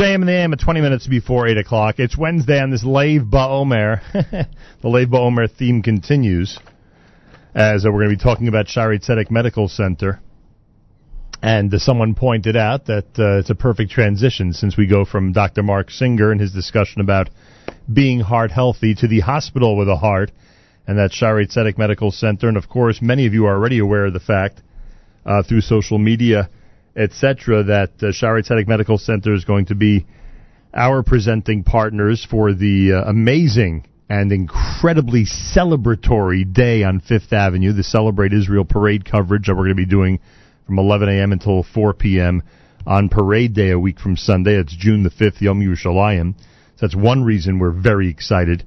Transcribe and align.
JM 0.00 0.22
in 0.22 0.26
the 0.28 0.32
AM 0.32 0.52
at 0.54 0.60
20 0.60 0.80
minutes 0.80 1.06
before 1.06 1.46
8 1.46 1.58
o'clock. 1.58 1.96
It's 1.98 2.16
Wednesday 2.16 2.58
on 2.58 2.70
this 2.70 2.82
Lag 2.82 3.30
Ba'omer. 3.30 4.00
the 4.80 4.88
Lag 4.88 5.10
Ba'omer 5.10 5.46
theme 5.54 5.82
continues 5.82 6.58
as 7.54 7.84
uh, 7.84 7.90
we're 7.90 8.04
going 8.04 8.10
to 8.12 8.16
be 8.16 8.22
talking 8.22 8.48
about 8.48 8.64
Shaare 8.64 8.98
Zedek 8.98 9.30
Medical 9.30 9.68
Center. 9.68 10.18
And 11.42 11.74
uh, 11.74 11.78
someone 11.78 12.14
pointed 12.14 12.56
out 12.56 12.86
that 12.86 13.08
uh, 13.18 13.40
it's 13.40 13.50
a 13.50 13.54
perfect 13.54 13.90
transition 13.90 14.54
since 14.54 14.74
we 14.74 14.86
go 14.86 15.04
from 15.04 15.34
Dr. 15.34 15.62
Mark 15.62 15.90
Singer 15.90 16.32
and 16.32 16.40
his 16.40 16.54
discussion 16.54 17.02
about 17.02 17.28
being 17.92 18.20
heart 18.20 18.52
healthy 18.52 18.94
to 18.94 19.06
the 19.06 19.20
hospital 19.20 19.76
with 19.76 19.90
a 19.90 19.96
heart, 19.96 20.32
and 20.86 20.96
that 20.96 21.10
Shaare 21.10 21.46
Zedek 21.46 21.76
Medical 21.76 22.10
Center. 22.10 22.48
And 22.48 22.56
of 22.56 22.70
course, 22.70 23.02
many 23.02 23.26
of 23.26 23.34
you 23.34 23.44
are 23.44 23.54
already 23.54 23.80
aware 23.80 24.06
of 24.06 24.14
the 24.14 24.20
fact 24.20 24.62
uh, 25.26 25.42
through 25.42 25.60
social 25.60 25.98
media, 25.98 26.48
etc., 26.96 27.64
that 27.64 27.90
uh, 28.00 28.06
Shaare 28.06 28.44
Zedek 28.46 28.68
Medical 28.68 28.98
Center 28.98 29.34
is 29.34 29.44
going 29.44 29.66
to 29.66 29.74
be 29.74 30.06
our 30.72 31.02
presenting 31.02 31.64
partners 31.64 32.26
for 32.28 32.52
the 32.54 32.92
uh, 32.92 33.10
amazing 33.10 33.86
and 34.08 34.32
incredibly 34.32 35.24
celebratory 35.24 36.52
day 36.52 36.82
on 36.82 37.00
Fifth 37.00 37.32
Avenue, 37.32 37.72
the 37.72 37.84
Celebrate 37.84 38.32
Israel 38.32 38.64
parade 38.64 39.04
coverage 39.04 39.46
that 39.46 39.54
we're 39.54 39.64
going 39.64 39.76
to 39.76 39.82
be 39.82 39.86
doing 39.86 40.18
from 40.66 40.78
11 40.78 41.08
a.m. 41.08 41.32
until 41.32 41.62
4 41.62 41.94
p.m. 41.94 42.42
on 42.86 43.08
Parade 43.08 43.54
Day 43.54 43.70
a 43.70 43.78
week 43.78 44.00
from 44.00 44.16
Sunday. 44.16 44.56
It's 44.56 44.74
June 44.76 45.04
the 45.04 45.10
5th, 45.10 45.40
Yom 45.40 45.60
Yerushalayim. 45.60 46.36
So 46.38 46.86
that's 46.86 46.96
one 46.96 47.22
reason 47.24 47.58
we're 47.58 47.70
very 47.70 48.08
excited 48.08 48.64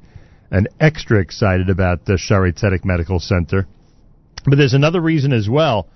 and 0.49 0.69
extra 0.79 1.19
excited 1.19 1.69
about 1.69 2.05
the 2.05 2.13
Shaare 2.13 2.53
Zedek 2.53 2.85
Medical 2.85 3.19
Center. 3.19 3.67
But 4.45 4.57
there's 4.57 4.73
another 4.73 5.01
reason 5.01 5.33
as 5.33 5.49
well, 5.49 5.89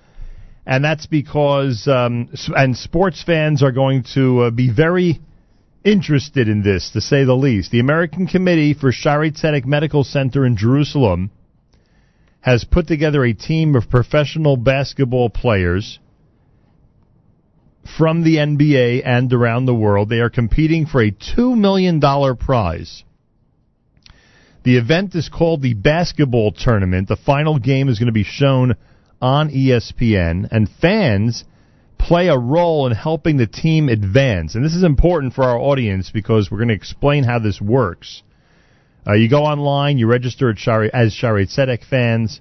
and 0.68 0.84
that's 0.84 1.06
because 1.06 1.88
um, 1.88 2.28
and 2.54 2.76
sports 2.76 3.24
fans 3.24 3.62
are 3.62 3.72
going 3.72 4.04
to 4.12 4.42
uh, 4.42 4.50
be 4.50 4.70
very 4.70 5.18
interested 5.82 6.46
in 6.46 6.62
this, 6.62 6.90
to 6.90 7.00
say 7.00 7.24
the 7.24 7.34
least. 7.34 7.70
The 7.70 7.80
American 7.80 8.26
Committee 8.26 8.74
for 8.74 8.92
Shaare 8.92 9.32
Zedek 9.34 9.64
Medical 9.64 10.04
Center 10.04 10.44
in 10.44 10.58
Jerusalem 10.58 11.30
has 12.40 12.64
put 12.64 12.86
together 12.86 13.24
a 13.24 13.32
team 13.32 13.76
of 13.76 13.88
professional 13.88 14.58
basketball 14.58 15.30
players 15.30 15.98
from 17.96 18.22
the 18.22 18.36
NBA 18.36 19.00
and 19.06 19.32
around 19.32 19.64
the 19.64 19.74
world. 19.74 20.10
They 20.10 20.20
are 20.20 20.28
competing 20.28 20.84
for 20.84 21.02
a 21.02 21.10
$2 21.10 21.56
million 21.56 21.98
prize. 22.36 23.04
The 24.64 24.76
event 24.76 25.14
is 25.14 25.30
called 25.30 25.62
the 25.62 25.72
Basketball 25.72 26.52
Tournament. 26.52 27.08
The 27.08 27.16
final 27.16 27.58
game 27.58 27.88
is 27.88 27.98
going 27.98 28.08
to 28.08 28.12
be 28.12 28.24
shown 28.24 28.76
on 29.20 29.50
ESPN, 29.50 30.48
and 30.50 30.68
fans 30.80 31.44
play 31.98 32.28
a 32.28 32.38
role 32.38 32.86
in 32.86 32.92
helping 32.92 33.36
the 33.36 33.46
team 33.46 33.88
advance. 33.88 34.54
And 34.54 34.64
this 34.64 34.74
is 34.74 34.84
important 34.84 35.34
for 35.34 35.44
our 35.44 35.58
audience 35.58 36.10
because 36.10 36.50
we're 36.50 36.58
going 36.58 36.68
to 36.68 36.74
explain 36.74 37.24
how 37.24 37.38
this 37.38 37.60
works. 37.60 38.22
Uh, 39.06 39.14
you 39.14 39.28
go 39.28 39.42
online, 39.44 39.98
you 39.98 40.06
register 40.06 40.54
Shari, 40.56 40.92
as 40.92 41.14
Shaare 41.14 41.46
Zedek 41.46 41.84
fans, 41.84 42.40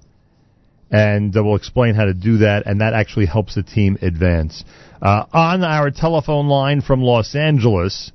and 0.92 1.36
uh, 1.36 1.44
we'll 1.44 1.56
explain 1.56 1.96
how 1.96 2.06
to 2.06 2.14
do 2.14 2.40
that, 2.40 2.66
and 2.66 2.82
that 2.82 2.94
actually 2.94 3.26
helps 3.26 3.56
the 3.56 3.64
team 3.64 3.98
advance. 4.02 4.64
Uh, 5.02 5.26
on 5.34 5.64
our 5.64 5.92
telephone 5.92 6.48
line 6.48 6.82
from 6.82 7.02
Los 7.02 7.36
Angeles, 7.36 8.12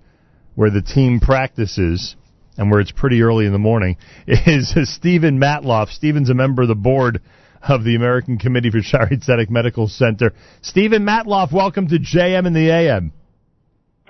where 0.54 0.70
the 0.70 0.82
team 0.82 1.20
practices, 1.20 2.16
and 2.56 2.70
where 2.70 2.80
it's 2.80 2.92
pretty 2.92 3.22
early 3.22 3.46
in 3.46 3.52
the 3.52 3.58
morning, 3.58 3.96
is 4.26 4.74
Stephen 4.94 5.38
Matloff. 5.38 5.88
Stephen's 5.88 6.30
a 6.30 6.34
member 6.34 6.62
of 6.62 6.68
the 6.68 6.74
board 6.74 7.20
of 7.68 7.84
the 7.84 7.94
American 7.94 8.38
Committee 8.38 8.70
for 8.70 8.78
Shaare 8.78 9.12
Zedek 9.24 9.50
Medical 9.50 9.88
Center. 9.88 10.32
Stephen 10.62 11.04
Matloff, 11.04 11.52
welcome 11.52 11.88
to 11.88 11.98
JM 11.98 12.46
in 12.46 12.52
the 12.52 12.70
AM. 12.70 13.12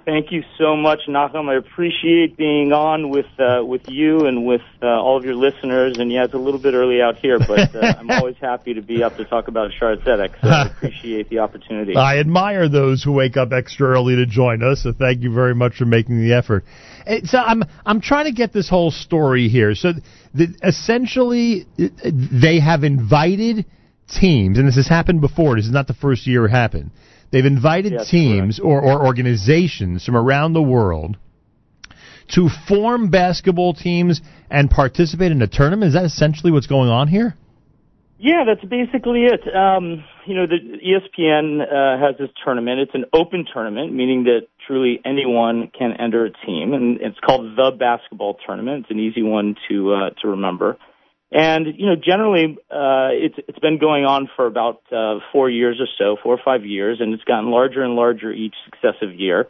Thank 0.05 0.33
you 0.33 0.43
so 0.59 0.75
much, 0.75 1.01
Nachum. 1.09 1.49
I 1.49 1.55
appreciate 1.55 2.37
being 2.37 2.73
on 2.73 3.11
with 3.11 3.27
uh, 3.39 3.65
with 3.65 3.89
you 3.89 4.27
and 4.27 4.45
with 4.45 4.63
uh, 4.83 4.87
all 4.87 5.17
of 5.17 5.25
your 5.25 5.37
listeners. 5.37 5.99
And 5.99 6.11
yeah, 6.11 6.25
it's 6.25 6.35
a 6.35 6.39
little 6.39 6.59
bit 6.59 6.75
early 6.75 7.01
out 7.01 7.19
here, 7.19 7.39
but 7.39 7.75
uh, 7.75 7.95
I'm 7.99 8.11
always 8.11 8.37
happy 8.41 8.75
to 8.75 8.83
be 8.83 9.05
up 9.05 9.17
to 9.19 9.25
talk 9.25 9.47
about 9.47 9.71
Shaare 9.81 10.03
Zedek. 10.03 10.41
So 10.41 10.49
I 10.49 10.67
appreciate 10.77 11.29
the 11.29 11.39
opportunity. 11.39 11.95
I 11.95 12.19
admire 12.19 12.69
those 12.69 13.05
who 13.05 13.13
wake 13.13 13.37
up 13.37 13.53
extra 13.53 13.91
early 13.91 14.17
to 14.17 14.27
join 14.27 14.65
us. 14.65 14.83
So 14.83 14.93
thank 14.93 15.23
you 15.23 15.33
very 15.33 15.55
much 15.55 15.77
for 15.77 15.85
making 15.85 16.21
the 16.21 16.35
effort. 16.35 16.65
So 17.25 17.39
I'm 17.39 17.63
I'm 17.87 18.01
trying 18.01 18.25
to 18.25 18.33
get 18.33 18.53
this 18.53 18.69
whole 18.69 18.91
story 18.91 19.49
here. 19.49 19.75
So 19.77 19.93
essentially, 20.35 21.67
they 21.77 22.61
have 22.61 22.85
invited 22.85 23.67
teams, 24.09 24.59
and 24.59 24.67
this 24.67 24.77
has 24.77 24.89
happened 24.89 25.21
before. 25.21 25.57
This 25.57 25.67
is 25.67 25.73
not 25.73 25.87
the 25.87 25.95
first 25.95 26.27
year 26.27 26.47
it 26.47 26.51
happened 26.51 26.91
They've 27.33 27.47
invited 27.47 27.95
yes, 27.95 28.11
teams 28.11 28.61
or, 28.61 28.81
or 28.83 29.07
organizations 29.07 30.05
from 30.05 30.17
around 30.17 30.53
the 30.53 30.63
world 30.63 31.17
to 32.35 32.49
form 32.69 33.11
basketball 33.11 33.73
teams 33.73 34.21
and 34.51 34.71
participate 34.71 35.33
in 35.33 35.41
a 35.41 35.47
tournament. 35.47 35.89
Is 35.89 35.95
that 35.95 36.05
essentially 36.05 36.53
what's 36.53 36.67
going 36.67 36.91
on 36.91 37.09
here? 37.09 37.35
Yeah, 38.19 38.45
that's 38.47 38.65
basically 38.69 39.25
it. 39.25 39.41
Um, 39.57 40.05
you 40.27 40.35
know, 40.37 40.47
the 40.47 40.59
ESPN 40.59 41.63
uh, 41.63 42.07
has 42.07 42.17
this 42.19 42.29
tournament. 42.45 42.81
It's 42.81 42.95
an 42.95 43.07
open 43.15 43.47
tournament, 43.53 43.95
meaning 43.95 44.25
that 44.25 44.47
truly 44.67 45.01
anyone 45.05 45.71
can 45.77 45.93
enter 45.99 46.27
a 46.27 46.31
team, 46.47 46.73
and 46.73 47.01
it's 47.01 47.19
called 47.21 47.57
the 47.57 47.73
basketball 47.79 48.39
tournament. 48.47 48.85
It's 48.85 48.91
an 48.91 49.01
easy 49.01 49.23
one 49.23 49.57
to 49.69 49.95
uh, 49.95 50.11
to 50.23 50.29
remember. 50.29 50.77
And 51.31 51.67
you 51.79 51.87
know, 51.87 51.97
generally, 51.97 52.59
uh, 52.71 53.09
it's 53.13 53.37
it's 53.49 53.59
been 53.59 53.79
going 53.79 54.05
on 54.05 54.29
for 54.37 54.47
about 54.47 54.83
uh, 54.93 55.21
four 55.33 55.49
years 55.49 55.81
or 55.81 55.87
so, 55.99 56.21
four 56.23 56.35
or 56.35 56.41
five 56.45 56.67
years, 56.67 56.99
and 57.01 57.15
it's 57.15 57.25
gotten 57.25 57.51
larger 57.51 57.83
and 57.83 57.95
larger 57.95 58.31
each 58.31 58.55
successive 58.67 59.15
year. 59.19 59.49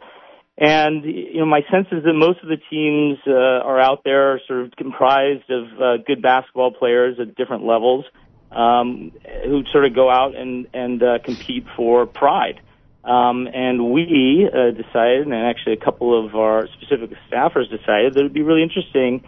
And 0.57 1.03
you 1.03 1.39
know, 1.39 1.45
my 1.45 1.61
sense 1.69 1.87
is 1.91 2.03
that 2.03 2.13
most 2.13 2.39
of 2.41 2.47
the 2.47 2.57
teams 2.69 3.17
uh, 3.27 3.31
are 3.31 3.79
out 3.79 4.03
there, 4.05 4.39
sort 4.47 4.61
of 4.61 4.71
comprised 4.77 5.49
of 5.49 5.65
uh, 5.81 5.97
good 6.05 6.21
basketball 6.21 6.71
players 6.71 7.17
at 7.19 7.35
different 7.35 7.65
levels, 7.65 8.05
um, 8.51 9.11
who 9.43 9.63
sort 9.71 9.85
of 9.85 9.93
go 9.93 10.09
out 10.09 10.35
and 10.35 10.67
and 10.73 11.03
uh, 11.03 11.19
compete 11.23 11.65
for 11.75 12.05
pride. 12.05 12.61
Um, 13.03 13.47
and 13.53 13.91
we 13.91 14.47
uh, 14.47 14.71
decided, 14.71 15.27
and 15.27 15.33
actually 15.33 15.73
a 15.73 15.83
couple 15.83 16.25
of 16.25 16.35
our 16.35 16.67
specific 16.79 17.11
staffers 17.29 17.69
decided 17.69 18.13
that 18.13 18.19
it 18.19 18.23
would 18.23 18.33
be 18.33 18.43
really 18.43 18.63
interesting 18.63 19.23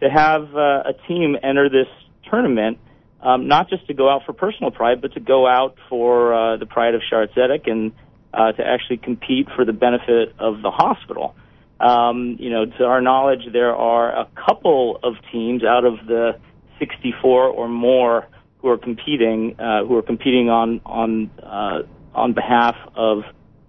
to 0.00 0.10
have 0.10 0.54
uh, 0.54 0.82
a 0.86 0.94
team 1.06 1.36
enter 1.42 1.68
this 1.68 1.86
tournament, 2.28 2.78
um, 3.22 3.46
not 3.46 3.68
just 3.68 3.86
to 3.86 3.94
go 3.94 4.10
out 4.10 4.22
for 4.26 4.32
personal 4.32 4.70
pride, 4.70 5.00
but 5.00 5.14
to 5.14 5.20
go 5.20 5.46
out 5.46 5.76
for 5.88 6.34
uh, 6.34 6.56
the 6.56 6.66
pride 6.66 6.94
of 6.94 7.02
Tzedek 7.02 7.70
and 7.70 7.92
uh, 8.34 8.52
to 8.52 8.66
actually 8.66 8.96
compete 8.96 9.48
for 9.54 9.64
the 9.64 9.72
benefit 9.72 10.34
of 10.38 10.62
the 10.62 10.70
hospital. 10.70 11.34
Um, 11.78 12.36
you 12.38 12.50
know, 12.50 12.66
to 12.66 12.84
our 12.84 13.00
knowledge, 13.00 13.42
there 13.52 13.74
are 13.74 14.10
a 14.10 14.28
couple 14.34 14.98
of 15.02 15.14
teams 15.30 15.64
out 15.64 15.84
of 15.84 16.06
the 16.06 16.38
64 16.78 17.48
or 17.48 17.68
more 17.68 18.26
who 18.58 18.68
are 18.68 18.78
competing, 18.78 19.58
uh, 19.58 19.84
who 19.84 19.96
are 19.96 20.02
competing 20.02 20.50
on 20.50 20.80
on 20.84 21.30
uh, 21.42 21.82
on 22.14 22.32
behalf 22.32 22.76
of 22.94 23.22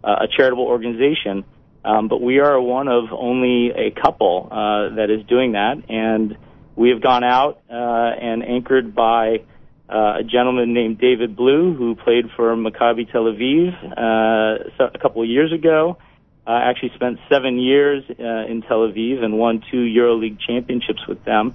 uh, 0.03 0.15
a 0.21 0.27
charitable 0.27 0.65
organization. 0.65 1.43
Um, 1.83 2.07
but 2.07 2.21
we 2.21 2.39
are 2.39 2.59
one 2.61 2.87
of 2.87 3.05
only 3.11 3.71
a 3.71 3.91
couple 3.91 4.47
uh, 4.51 4.95
that 4.95 5.09
is 5.09 5.25
doing 5.27 5.53
that, 5.53 5.77
and 5.89 6.37
we 6.75 6.89
have 6.89 7.01
gone 7.01 7.23
out 7.23 7.61
uh, 7.69 7.73
and 7.73 8.43
anchored 8.43 8.93
by 8.93 9.43
uh, 9.89 10.19
a 10.19 10.23
gentleman 10.23 10.73
named 10.73 10.99
David 10.99 11.35
Blu, 11.35 11.73
who 11.73 11.95
played 11.95 12.25
for 12.35 12.55
Maccabi 12.55 13.11
Tel 13.11 13.23
Aviv 13.23 13.73
uh, 13.97 14.85
a 14.93 14.99
couple 14.99 15.23
of 15.23 15.29
years 15.29 15.51
ago. 15.51 15.97
Actually 16.47 16.91
spent 16.95 17.17
seven 17.31 17.57
years 17.57 18.03
uh, 18.09 18.51
in 18.51 18.61
Tel 18.67 18.79
Aviv 18.79 19.23
and 19.23 19.39
won 19.39 19.63
two 19.71 19.85
EuroLeague 19.85 20.37
championships 20.45 20.99
with 21.07 21.23
them. 21.23 21.53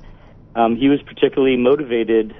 Um, 0.55 0.77
he 0.77 0.89
was 0.89 1.01
particularly 1.03 1.59
motivated 1.59 2.35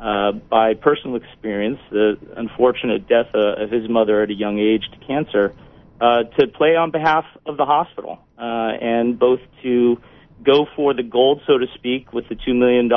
uh, 0.00 0.28
uh, 0.28 0.32
by 0.32 0.74
personal 0.74 1.16
experience, 1.16 1.78
the 1.90 2.16
unfortunate 2.36 3.08
death 3.08 3.26
uh, 3.34 3.62
of 3.62 3.70
his 3.70 3.88
mother 3.88 4.22
at 4.22 4.30
a 4.30 4.34
young 4.34 4.58
age 4.58 4.82
to 4.92 5.06
cancer, 5.06 5.54
uh, 6.00 6.24
to 6.38 6.46
play 6.48 6.76
on 6.76 6.90
behalf 6.90 7.24
of 7.46 7.56
the 7.56 7.64
hospital 7.64 8.18
uh, 8.38 8.42
and 8.42 9.18
both 9.18 9.40
to 9.62 9.96
go 10.44 10.66
for 10.76 10.94
the 10.94 11.02
gold, 11.02 11.40
so 11.46 11.58
to 11.58 11.66
speak, 11.74 12.12
with 12.12 12.28
the 12.28 12.36
$2 12.36 12.56
million 12.56 12.88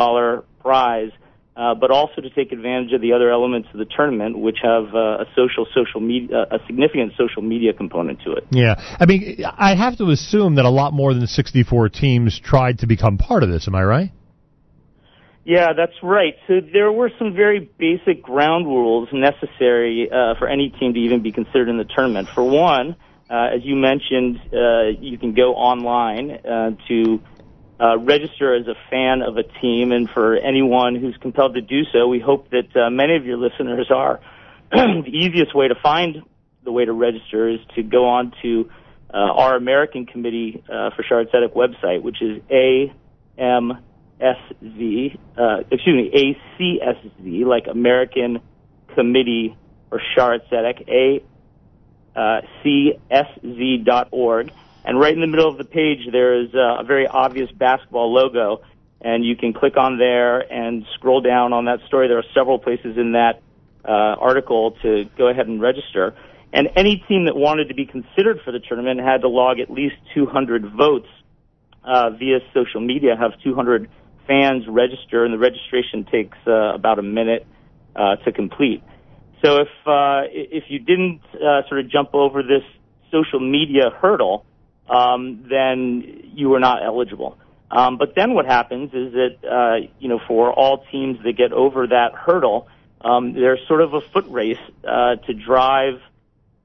prize, 0.59 1.09
uh, 1.55 1.73
but 1.73 1.89
also 1.89 2.21
to 2.21 2.29
take 2.29 2.51
advantage 2.51 2.93
of 2.93 3.01
the 3.01 3.13
other 3.13 3.31
elements 3.31 3.67
of 3.73 3.79
the 3.79 3.85
tournament, 3.85 4.37
which 4.37 4.57
have 4.61 4.93
uh, 4.93 5.23
a 5.23 5.25
social, 5.35 5.65
social 5.73 5.99
media, 5.99 6.45
a 6.51 6.59
significant 6.67 7.13
social 7.17 7.41
media 7.41 7.73
component 7.73 8.21
to 8.21 8.33
it. 8.33 8.45
Yeah, 8.51 8.75
I 8.99 9.05
mean, 9.05 9.43
I 9.57 9.75
have 9.75 9.97
to 9.97 10.11
assume 10.11 10.55
that 10.55 10.65
a 10.65 10.69
lot 10.69 10.93
more 10.93 11.13
than 11.13 11.25
64 11.25 11.89
teams 11.89 12.39
tried 12.39 12.79
to 12.79 12.87
become 12.87 13.17
part 13.17 13.43
of 13.43 13.49
this. 13.49 13.67
Am 13.67 13.75
I 13.75 13.83
right? 13.83 14.11
Yeah, 15.43 15.73
that's 15.75 15.95
right. 16.03 16.35
So 16.47 16.61
there 16.61 16.91
were 16.91 17.11
some 17.17 17.33
very 17.33 17.71
basic 17.79 18.21
ground 18.21 18.67
rules 18.67 19.09
necessary 19.11 20.07
uh, 20.11 20.35
for 20.37 20.47
any 20.47 20.69
team 20.69 20.93
to 20.93 20.99
even 20.99 21.23
be 21.23 21.31
considered 21.31 21.67
in 21.67 21.77
the 21.77 21.85
tournament. 21.85 22.29
For 22.35 22.43
one, 22.43 22.95
uh, 23.29 23.55
as 23.55 23.61
you 23.63 23.75
mentioned, 23.75 24.39
uh, 24.53 24.99
you 24.99 25.17
can 25.17 25.33
go 25.33 25.55
online 25.55 26.31
uh, 26.31 26.71
to 26.87 27.21
uh, 27.79 27.97
register 27.97 28.53
as 28.53 28.67
a 28.67 28.75
fan 28.91 29.23
of 29.23 29.37
a 29.37 29.43
team, 29.61 29.91
and 29.91 30.07
for 30.09 30.37
anyone 30.37 30.95
who's 30.95 31.17
compelled 31.19 31.55
to 31.55 31.61
do 31.61 31.83
so, 31.91 32.07
we 32.07 32.19
hope 32.19 32.51
that 32.51 32.75
uh, 32.75 32.91
many 32.91 33.15
of 33.15 33.25
your 33.25 33.37
listeners 33.37 33.89
are. 33.89 34.19
the 34.71 35.09
easiest 35.11 35.55
way 35.55 35.67
to 35.67 35.75
find 35.81 36.17
the 36.63 36.71
way 36.71 36.85
to 36.85 36.93
register 36.93 37.49
is 37.49 37.59
to 37.75 37.81
go 37.81 38.07
on 38.07 38.31
to 38.43 38.69
uh, 39.11 39.17
our 39.17 39.55
American 39.55 40.05
Committee 40.05 40.63
uh, 40.69 40.91
for 40.95 41.03
Zedek 41.03 41.55
website, 41.55 42.03
which 42.03 42.21
is 42.21 42.43
AMSZ, 44.21 45.17
uh, 45.37 45.63
excuse 45.71 45.95
me, 45.95 46.35
ACSZ, 46.59 47.45
like 47.45 47.67
American 47.67 48.41
Committee 48.95 49.57
for 49.89 50.01
Shaare 50.15 50.39
Zedek, 50.49 50.87
A 50.87 51.23
uh, 52.15 52.41
And 54.85 54.99
right 54.99 55.13
in 55.13 55.21
the 55.21 55.27
middle 55.27 55.47
of 55.49 55.57
the 55.57 55.63
page, 55.63 56.07
there 56.11 56.41
is 56.41 56.53
a 56.53 56.83
very 56.85 57.07
obvious 57.07 57.51
basketball 57.51 58.13
logo, 58.13 58.61
and 59.01 59.25
you 59.25 59.35
can 59.35 59.53
click 59.53 59.77
on 59.77 59.97
there 59.97 60.39
and 60.51 60.85
scroll 60.95 61.21
down 61.21 61.53
on 61.53 61.65
that 61.65 61.79
story. 61.87 62.07
There 62.07 62.19
are 62.19 62.33
several 62.33 62.59
places 62.59 62.97
in 62.97 63.13
that 63.13 63.41
uh, 63.83 63.91
article 63.91 64.71
to 64.83 65.05
go 65.17 65.27
ahead 65.27 65.47
and 65.47 65.61
register. 65.61 66.13
And 66.53 66.69
any 66.75 67.03
team 67.07 67.25
that 67.25 67.35
wanted 67.35 67.69
to 67.69 67.73
be 67.73 67.85
considered 67.85 68.41
for 68.43 68.51
the 68.51 68.59
tournament 68.59 68.99
had 68.99 69.21
to 69.21 69.29
log 69.29 69.59
at 69.59 69.71
least 69.71 69.95
200 70.13 70.71
votes 70.71 71.07
uh, 71.83 72.09
via 72.11 72.39
social 72.53 72.81
media, 72.81 73.15
have 73.17 73.31
200 73.41 73.89
fans 74.31 74.63
register, 74.67 75.25
and 75.25 75.33
the 75.33 75.37
registration 75.37 76.05
takes 76.05 76.37
uh, 76.47 76.73
about 76.73 76.99
a 76.99 77.01
minute 77.01 77.45
uh, 77.95 78.15
to 78.23 78.31
complete. 78.31 78.81
So 79.43 79.57
if 79.57 79.67
uh, 79.85 80.21
if 80.31 80.65
you 80.69 80.79
didn't 80.79 81.21
uh, 81.33 81.67
sort 81.67 81.81
of 81.81 81.89
jump 81.89 82.13
over 82.13 82.41
this 82.41 82.63
social 83.11 83.41
media 83.41 83.89
hurdle, 83.89 84.45
um, 84.89 85.45
then 85.49 86.31
you 86.33 86.47
were 86.49 86.59
not 86.59 86.83
eligible. 86.83 87.37
Um, 87.69 87.97
but 87.97 88.15
then 88.15 88.33
what 88.33 88.45
happens 88.45 88.93
is 88.93 89.13
that 89.13 89.35
uh, 89.43 89.87
you 89.99 90.07
know 90.07 90.19
for 90.27 90.53
all 90.53 90.85
teams 90.91 91.17
that 91.25 91.33
get 91.33 91.51
over 91.51 91.87
that 91.87 92.13
hurdle, 92.13 92.69
um, 93.01 93.33
there's 93.33 93.59
sort 93.67 93.81
of 93.81 93.93
a 93.93 94.01
foot 94.01 94.25
race 94.29 94.63
uh, 94.87 95.15
to 95.27 95.33
drive 95.33 95.99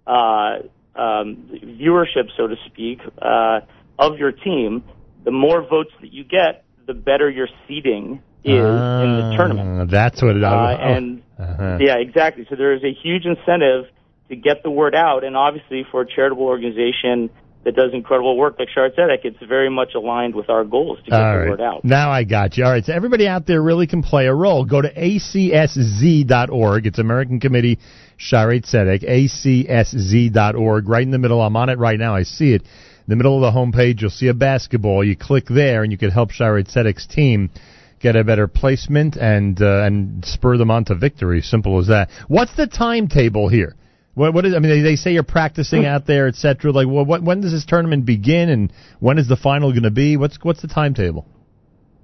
uh, 0.07 0.59
um, 0.95 1.49
viewership, 1.81 2.29
so 2.37 2.47
to 2.47 2.57
speak, 2.67 3.01
uh, 3.21 3.61
of 3.99 4.19
your 4.19 4.31
team. 4.31 4.85
The 5.25 5.33
more 5.33 5.63
votes 5.63 5.91
that 6.03 6.13
you 6.13 6.23
get, 6.23 6.66
the 6.87 6.95
better 6.95 7.29
your 7.29 7.49
seeding 7.67 8.23
is 8.45 8.53
in 8.53 9.17
the 9.17 9.31
Ah, 9.33 9.37
tournament. 9.37 9.91
That's 9.91 10.23
what 10.23 10.37
it 10.37 10.39
is. 10.39 10.45
Uh, 10.45 10.77
and 10.81 11.23
Uh-huh. 11.39 11.79
yeah, 11.81 11.97
exactly. 11.99 12.47
So 12.49 12.55
there 12.57 12.75
is 12.75 12.85
a 12.85 12.93
huge 12.93 13.25
incentive 13.27 13.87
to 14.29 14.37
get 14.37 14.63
the 14.63 14.71
word 14.71 14.95
out, 14.95 15.25
and 15.25 15.37
obviously 15.37 15.85
for 15.91 16.03
a 16.03 16.07
charitable 16.07 16.45
organization 16.45 17.29
that 17.65 17.75
does 17.75 17.93
incredible 17.93 18.37
work 18.37 18.57
like 18.61 18.69
Shaare 18.69 18.95
Zedek, 18.95 19.25
it's 19.25 19.43
very 19.49 19.69
much 19.69 19.95
aligned 19.97 20.37
with 20.37 20.49
our 20.49 20.65
goals 20.65 20.99
to 21.05 21.11
get 21.11 21.21
All 21.21 21.33
the 21.33 21.39
right. 21.41 21.51
word 21.51 21.61
out. 21.61 21.85
Now 21.85 22.11
I 22.11 22.23
got 22.23 22.57
you. 22.57 22.65
All 22.65 22.71
right. 22.71 22.85
So 22.85 22.93
everybody 22.93 23.27
out 23.27 23.45
there 23.47 23.61
really 23.61 23.89
can 23.89 24.03
play 24.05 24.27
a 24.27 24.35
role. 24.35 24.65
Go 24.65 24.81
to 24.81 24.89
acsz.org. 24.95 26.87
It's 26.87 26.99
American 27.01 27.41
Committee 27.41 27.79
Shaare 28.19 28.63
Zedek. 28.65 29.03
acsz.org. 29.05 30.89
Right 30.89 31.03
in 31.03 31.11
the 31.11 31.19
middle. 31.19 31.43
I'm 31.43 31.57
on 31.57 31.69
it 31.69 31.79
right 31.79 31.99
now. 31.99 32.15
I 32.15 32.23
see 32.23 32.53
it. 32.55 32.63
In 33.07 33.13
the 33.13 33.17
middle 33.17 33.37
of 33.37 33.55
the 33.55 33.57
homepage, 33.57 34.01
you'll 34.01 34.11
see 34.11 34.27
a 34.27 34.35
basketball. 34.35 35.05
You 35.05 35.17
click 35.17 35.47
there, 35.49 35.85
and 35.85 35.93
you 35.93 35.99
can 35.99 36.11
help 36.11 36.33
Shaare 36.33 36.65
Zedek's 36.67 37.07
team 37.07 37.51
get 38.01 38.17
a 38.17 38.25
better 38.25 38.49
placement 38.49 39.17
and 39.17 39.63
uh, 39.63 39.85
and 39.85 40.25
spur 40.25 40.57
them 40.57 40.73
on 40.73 40.87
to 40.87 40.97
victory. 40.97 41.41
Simple 41.41 41.79
as 41.79 41.87
that. 41.87 42.11
What's 42.27 42.57
the 42.57 42.67
timetable 42.67 43.49
here? 43.49 43.77
What, 44.15 44.35
what 44.35 44.45
is? 44.45 44.55
I 44.55 44.59
mean, 44.59 44.71
they, 44.71 44.81
they 44.81 44.97
say 44.97 45.13
you're 45.13 45.23
practicing 45.23 45.87
out 45.87 46.05
there, 46.07 46.27
etc. 46.27 46.73
Like, 46.73 46.89
what? 46.89 47.23
When 47.23 47.43
does 47.43 47.53
this 47.53 47.65
tournament 47.65 48.07
begin, 48.07 48.49
and 48.49 48.73
when 48.99 49.19
is 49.19 49.29
the 49.29 49.37
final 49.37 49.71
going 49.71 49.85
to 49.85 49.93
be? 49.93 50.17
What's 50.17 50.39
what's 50.43 50.63
the 50.63 50.69
timetable? 50.69 51.27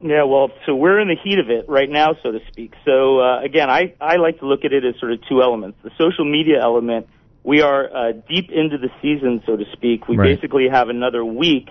Yeah, 0.02 0.24
well, 0.24 0.50
so 0.66 0.74
we're 0.74 1.00
in 1.00 1.08
the 1.08 1.16
heat 1.22 1.38
of 1.38 1.48
it 1.48 1.68
right 1.68 1.88
now, 1.88 2.16
so 2.22 2.32
to 2.32 2.40
speak. 2.48 2.74
So 2.84 3.20
uh, 3.20 3.40
again, 3.40 3.70
I, 3.70 3.94
I 4.00 4.16
like 4.16 4.40
to 4.40 4.46
look 4.46 4.64
at 4.64 4.72
it 4.72 4.84
as 4.84 4.98
sort 4.98 5.12
of 5.12 5.20
two 5.28 5.42
elements. 5.42 5.78
The 5.84 5.90
social 5.96 6.24
media 6.24 6.60
element, 6.60 7.06
we 7.44 7.60
are 7.60 7.84
uh, 7.94 8.12
deep 8.28 8.50
into 8.50 8.78
the 8.78 8.88
season, 9.00 9.42
so 9.46 9.56
to 9.56 9.64
speak. 9.72 10.08
We 10.08 10.16
Right. 10.16 10.34
basically 10.34 10.68
have 10.68 10.88
another 10.88 11.24
week 11.24 11.68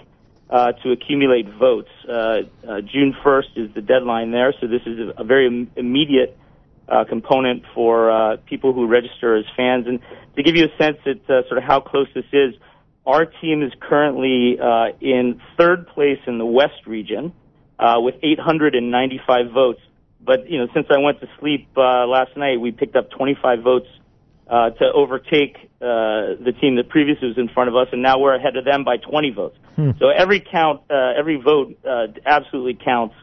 uh, 0.50 0.74
to 0.84 0.92
accumulate 0.92 1.48
votes. 1.58 1.90
Uh, 2.08 2.12
uh, 2.68 2.82
June 2.82 3.16
1st 3.24 3.56
is 3.56 3.74
the 3.74 3.82
deadline 3.82 4.32
there, 4.32 4.54
so 4.60 4.68
this 4.68 4.82
is 4.86 5.12
a, 5.18 5.24
very 5.24 5.48
im- 5.48 5.72
immediate 5.78 6.38
uh, 6.90 7.06
component 7.06 7.64
for 7.74 8.12
uh, 8.12 8.38
people 8.48 8.74
who 8.74 8.86
register 8.86 9.38
as 9.38 9.46
fans. 9.56 9.88
And 9.88 10.00
to 10.36 10.44
give 10.44 10.58
you 10.58 10.66
a 10.66 10.78
sense 10.78 10.98
at 11.06 11.18
uh, 11.30 11.48
sort 11.48 11.58
of 11.58 11.64
how 11.64 11.80
close 11.80 12.08
this 12.14 12.26
is, 12.34 12.54
our 13.06 13.26
team 13.26 13.64
is 13.64 13.72
currently 13.80 14.60
uh, 14.60 14.88
in 15.00 15.42
third 15.58 15.88
place 15.88 16.20
in 16.28 16.38
the 16.38 16.46
West 16.46 16.86
region 16.86 17.32
uh, 17.80 17.96
with 18.00 18.16
895 18.22 19.52
votes. 19.52 19.80
But 20.24 20.50
you 20.50 20.60
know, 20.60 20.68
since 20.74 20.88
I 20.92 21.00
went 21.00 21.22
to 21.22 21.28
sleep 21.40 21.70
uh, 21.78 22.06
last 22.08 22.36
night, 22.36 22.60
we 22.60 22.72
picked 22.72 22.96
up 22.98 23.10
25 23.12 23.62
votes 23.64 23.88
uh, 24.52 24.70
to 24.72 24.92
overtake 24.94 25.56
uh, 25.80 26.36
the 26.44 26.54
team 26.60 26.76
that 26.76 26.90
previously 26.90 27.30
was 27.30 27.38
in 27.38 27.48
front 27.48 27.70
of 27.70 27.76
us, 27.78 27.88
and 27.94 28.02
now 28.02 28.20
we're 28.20 28.36
ahead 28.36 28.58
of 28.58 28.66
them 28.66 28.84
by 28.84 28.98
20 28.98 29.32
votes. 29.32 29.58
So 29.98 30.10
every 30.10 30.42
count, 30.42 30.82
uh, 30.90 31.14
every 31.18 31.38
vote 31.38 31.80
uh, 31.88 32.08
absolutely 32.26 32.78
counts. 32.84 33.16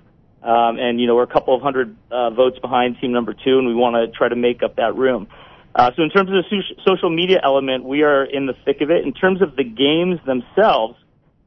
Um, 0.43 0.79
and 0.79 0.99
you 0.99 1.07
know, 1.07 1.17
we're 1.17 1.25
a 1.25 1.33
couple 1.33 1.55
of 1.55 1.61
hundred 1.61 1.95
uh, 2.11 2.31
votes 2.31 2.59
behind 2.61 2.97
team 3.01 3.13
number 3.13 3.35
two, 3.35 3.59
and 3.59 3.69
we 3.69 3.75
want 3.75 3.97
to 3.97 4.17
try 4.17 4.29
to 4.29 4.37
make 4.37 4.63
up 4.63 4.77
that 4.77 4.97
room. 4.97 5.29
Uh, 5.75 5.91
so 5.97 6.03
in 6.03 6.09
terms 6.09 6.31
of 6.31 6.37
the 6.37 6.63
social 6.87 7.11
media 7.11 7.39
element, 7.45 7.85
we 7.85 8.03
are 8.03 8.25
in 8.25 8.47
the 8.47 8.55
thick 8.65 8.81
of 8.81 8.91
it. 8.91 9.05
In 9.05 9.13
terms 9.13 9.43
of 9.43 9.55
the 9.55 9.65
games 9.65 10.19
themselves, 10.25 10.97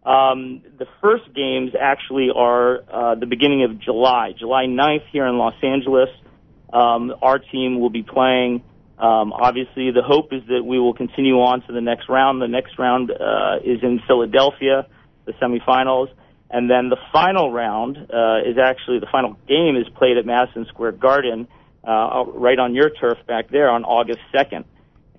um, 0.06 0.62
the 0.78 0.86
first 1.02 1.34
games 1.34 1.72
actually 1.80 2.30
are 2.36 2.84
uh, 2.92 3.16
the 3.16 3.26
beginning 3.26 3.64
of 3.64 3.80
July, 3.80 4.34
July 4.38 4.66
9th 4.66 5.08
here 5.12 5.26
in 5.26 5.38
Los 5.38 5.56
Angeles. 5.64 6.10
Um, 6.72 7.14
our 7.22 7.40
team 7.40 7.80
will 7.80 7.90
be 7.90 8.04
playing. 8.04 8.64
Um, 9.02 9.34
obviously, 9.34 9.90
the 9.90 10.04
hope 10.04 10.32
is 10.32 10.44
that 10.48 10.64
we 10.64 10.80
will 10.80 10.94
continue 10.94 11.42
on 11.42 11.66
to 11.66 11.74
the 11.74 11.82
next 11.82 12.08
round. 12.08 12.40
The 12.40 12.48
next 12.48 12.78
round 12.78 13.10
uh, 13.10 13.58
is 13.64 13.82
in 13.82 14.00
Philadelphia, 14.06 14.86
the 15.26 15.34
semifinals, 15.34 16.10
and 16.52 16.70
then 16.70 16.90
the 16.90 16.98
final 17.12 17.52
round 17.52 17.98
uh, 17.98 18.48
is 18.48 18.58
actually 18.62 19.00
the 19.00 19.10
final 19.12 19.38
game 19.48 19.76
is 19.76 19.90
played 19.98 20.18
at 20.18 20.26
Madison 20.28 20.68
Square 20.68 20.94
Garden, 20.94 21.48
uh, 21.84 22.26
right 22.28 22.60
on 22.60 22.76
your 22.76 22.92
turf 22.92 23.18
back 23.26 23.50
there 23.50 23.72
on 23.72 23.84
August 23.86 24.20
2nd. 24.36 24.66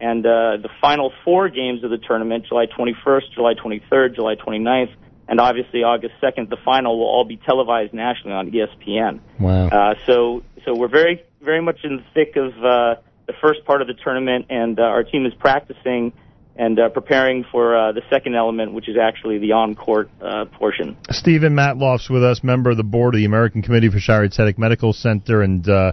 And 0.00 0.24
uh, 0.24 0.58
the 0.62 0.68
final 0.80 1.12
four 1.24 1.48
games 1.48 1.82
of 1.82 1.90
the 1.90 1.98
tournament, 1.98 2.46
July 2.46 2.66
21st, 2.66 3.34
July 3.34 3.54
23rd, 3.54 4.14
July 4.14 4.36
29th, 4.36 4.94
and 5.26 5.40
obviously 5.40 5.82
August 5.82 6.14
2nd, 6.22 6.50
the 6.50 6.56
final 6.64 6.98
will 6.98 7.06
all 7.06 7.24
be 7.24 7.36
televised 7.36 7.92
nationally 7.92 8.36
on 8.36 8.50
ESPN. 8.50 9.20
Wow. 9.40 9.68
Uh, 9.68 9.94
so, 10.06 10.42
so 10.64 10.74
we're 10.76 10.88
very, 10.88 11.24
very 11.40 11.62
much 11.62 11.80
in 11.82 11.96
the 11.96 12.04
thick 12.14 12.36
of 12.36 12.52
uh, 12.64 13.00
the 13.32 13.38
first 13.40 13.64
part 13.64 13.80
of 13.80 13.88
the 13.88 13.94
tournament, 13.94 14.46
and 14.50 14.78
uh, 14.78 14.82
our 14.82 15.02
team 15.02 15.26
is 15.26 15.32
practicing 15.38 16.12
and 16.54 16.78
uh, 16.78 16.90
preparing 16.90 17.44
for 17.50 17.74
uh, 17.74 17.92
the 17.92 18.02
second 18.10 18.34
element, 18.34 18.74
which 18.74 18.88
is 18.88 18.96
actually 19.00 19.38
the 19.38 19.52
on-court 19.52 20.10
uh, 20.20 20.44
portion. 20.44 20.96
Stephen 21.08 21.54
Matloff's 21.54 22.10
with 22.10 22.22
us, 22.22 22.44
member 22.44 22.70
of 22.70 22.76
the 22.76 22.82
board 22.82 23.14
of 23.14 23.18
the 23.18 23.24
American 23.24 23.62
Committee 23.62 23.88
for 23.88 23.96
Shaare 23.96 24.28
Zedek 24.28 24.58
Medical 24.58 24.92
Center, 24.92 25.40
and 25.42 25.66
uh, 25.66 25.92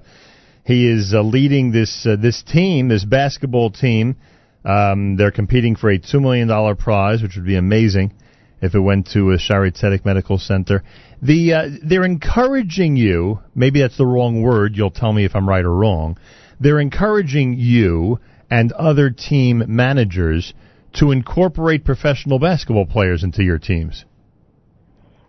he 0.66 0.86
is 0.86 1.14
uh, 1.14 1.22
leading 1.22 1.72
this 1.72 2.06
uh, 2.06 2.18
this 2.22 2.44
team, 2.44 2.90
this 2.90 3.06
basketball 3.06 3.72
team. 3.72 4.18
Um, 4.66 5.16
they're 5.16 5.32
competing 5.32 5.78
for 5.78 5.90
a 5.90 5.98
two 5.98 6.20
million 6.20 6.50
dollar 6.50 6.76
prize, 6.76 7.22
which 7.22 7.38
would 7.38 7.46
be 7.46 7.56
amazing 7.56 8.14
if 8.62 8.76
it 8.76 8.80
went 8.80 9.08
to 9.14 9.32
a 9.32 9.38
Sharet 9.38 10.04
Medical 10.04 10.38
Center. 10.38 10.84
The 11.22 11.80
they're 11.82 12.04
encouraging 12.04 12.98
you. 12.98 13.40
Maybe 13.56 13.80
that's 13.80 13.98
the 13.98 14.06
wrong 14.06 14.42
word. 14.42 14.76
You'll 14.76 14.92
tell 14.92 15.14
me 15.14 15.24
if 15.24 15.34
I'm 15.36 15.48
right 15.48 15.64
or 15.64 15.74
wrong. 15.74 16.18
They're 16.60 16.80
encouraging 16.80 17.56
you 17.58 18.20
and 18.50 18.72
other 18.74 19.10
team 19.10 19.64
managers 19.68 20.54
to 20.94 21.12
incorporate 21.12 21.86
professional 21.86 22.40
basketball 22.40 22.86
players 22.86 23.24
into 23.24 23.44
your 23.44 23.60
teams. 23.60 24.06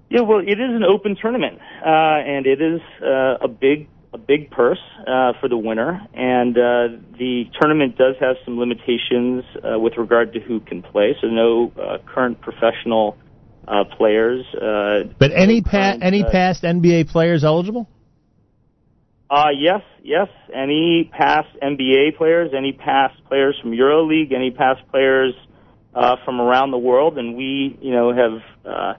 Yeah, 0.09 0.23
well, 0.23 0.41
it 0.41 0.59
is 0.59 0.75
an 0.75 0.83
open 0.83 1.17
tournament, 1.21 1.59
uh, 1.87 1.89
and 1.89 2.47
it 2.47 2.61
is 2.61 2.81
uh, 3.01 3.45
a 3.45 3.49
big 3.49 3.89
a 4.13 4.19
big 4.19 4.51
purse 4.51 4.81
uh, 5.07 5.33
for 5.41 5.49
the 5.49 5.57
winner. 5.57 6.01
And 6.15 6.57
uh, 6.59 6.99
the 7.17 7.45
tournament 7.61 7.97
does 7.97 8.17
have 8.19 8.37
some 8.45 8.59
limitations 8.59 9.45
uh, 9.63 9.79
with 9.79 9.97
regard 9.97 10.33
to 10.33 10.41
who 10.41 10.59
can 10.59 10.83
play. 10.83 11.15
So 11.21 11.29
no 11.29 11.73
uh, 11.81 11.99
current 12.13 12.41
professional 12.41 13.17
uh, 13.69 13.85
players. 13.97 14.45
Uh, 14.55 15.13
But 15.19 15.31
any 15.33 15.63
pa- 15.63 15.99
any 16.01 16.25
past 16.25 16.65
NBA 16.65 17.09
players 17.09 17.45
eligible? 17.45 17.89
Uh, 19.31 19.51
yes, 19.57 19.83
yes. 20.03 20.27
Any 20.53 21.09
past 21.17 21.49
NBA 21.63 22.17
players, 22.17 22.51
any 22.57 22.73
past 22.73 23.15
players 23.29 23.57
from 23.63 23.71
EuroLeague, 23.71 24.35
any 24.35 24.51
past 24.51 24.81
players 24.91 25.35
uh, 25.95 26.17
from 26.25 26.41
around 26.41 26.73
the 26.73 26.79
world, 26.79 27.17
and 27.17 27.37
we, 27.37 27.79
you 27.81 27.93
know, 27.93 28.13
have 28.13 28.43
uh, 28.67 28.95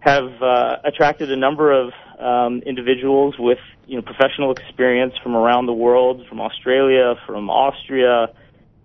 have 0.00 0.42
uh, 0.42 0.76
attracted 0.84 1.30
a 1.30 1.36
number 1.36 1.72
of 1.72 1.92
um, 2.18 2.62
individuals 2.66 3.36
with, 3.38 3.58
you 3.86 3.96
know, 3.96 4.02
professional 4.02 4.50
experience 4.50 5.14
from 5.22 5.36
around 5.36 5.66
the 5.66 5.72
world, 5.72 6.26
from 6.28 6.40
Australia, 6.40 7.14
from 7.24 7.48
Austria, 7.48 8.26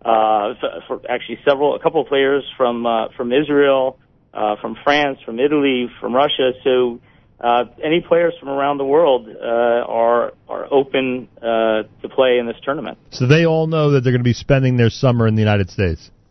uh, 0.05 0.53
for 0.87 1.01
actually 1.09 1.39
several, 1.43 1.75
a 1.75 1.79
couple 1.79 2.01
of 2.01 2.07
players 2.07 2.43
from 2.55 2.85
uh, 2.85 3.07
from 3.17 3.33
Israel, 3.33 3.97
uh, 4.35 4.55
from 4.61 4.77
France, 4.83 5.17
from 5.25 5.39
Italy, 5.39 5.89
from 5.99 6.13
Russia. 6.13 6.51
So 6.63 6.99
uh, 7.39 7.65
any 7.83 8.01
players 8.01 8.33
from 8.39 8.49
around 8.49 8.77
the 8.77 8.85
world 8.85 9.27
uh, 9.29 9.43
are 9.43 10.33
are 10.47 10.67
open 10.71 11.29
uh, 11.37 11.83
to 12.01 12.09
play 12.09 12.37
in 12.37 12.47
this 12.47 12.57
tournament. 12.63 12.97
So 13.11 13.27
they 13.27 13.45
all 13.45 13.67
know 13.67 13.91
that 13.91 14.01
they're 14.01 14.11
going 14.11 14.21
to 14.21 14.23
be 14.23 14.33
spending 14.33 14.77
their 14.77 14.89
summer 14.89 15.27
in 15.27 15.35
the 15.35 15.41
United 15.41 15.69
States. 15.69 16.11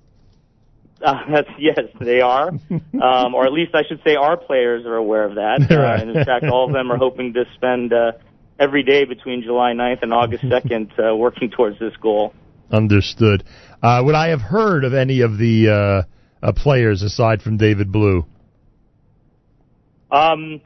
Uh, 1.00 1.14
that's 1.32 1.48
yes, 1.60 1.78
they 2.00 2.20
are, 2.20 2.48
um, 3.00 3.32
or 3.32 3.46
at 3.46 3.52
least 3.52 3.72
I 3.72 3.82
should 3.88 4.00
say 4.04 4.16
our 4.16 4.36
players 4.36 4.84
are 4.84 4.96
aware 4.96 5.24
of 5.26 5.36
that. 5.36 5.60
Right. 5.70 5.96
Uh, 5.96 6.02
and 6.02 6.10
in 6.10 6.24
fact, 6.24 6.46
all 6.46 6.66
of 6.66 6.72
them 6.72 6.90
are 6.90 6.96
hoping 6.96 7.34
to 7.34 7.44
spend 7.54 7.92
uh, 7.92 8.12
every 8.58 8.82
day 8.82 9.04
between 9.04 9.42
July 9.42 9.74
9th 9.74 10.02
and 10.02 10.12
August 10.12 10.42
2nd 10.42 10.98
uh, 10.98 11.14
working 11.14 11.50
towards 11.50 11.78
this 11.78 11.94
goal. 12.02 12.34
Understood. 12.72 13.44
Uh, 13.80 14.02
would 14.04 14.16
I 14.16 14.30
have 14.30 14.40
heard 14.40 14.82
of 14.82 14.92
any 14.92 15.20
of 15.20 15.38
the 15.38 15.68
uh, 16.42 16.44
uh, 16.44 16.52
players 16.52 17.02
aside 17.02 17.42
from 17.42 17.58
David 17.58 17.92
Blu? 17.92 18.26
Um, 20.10 20.60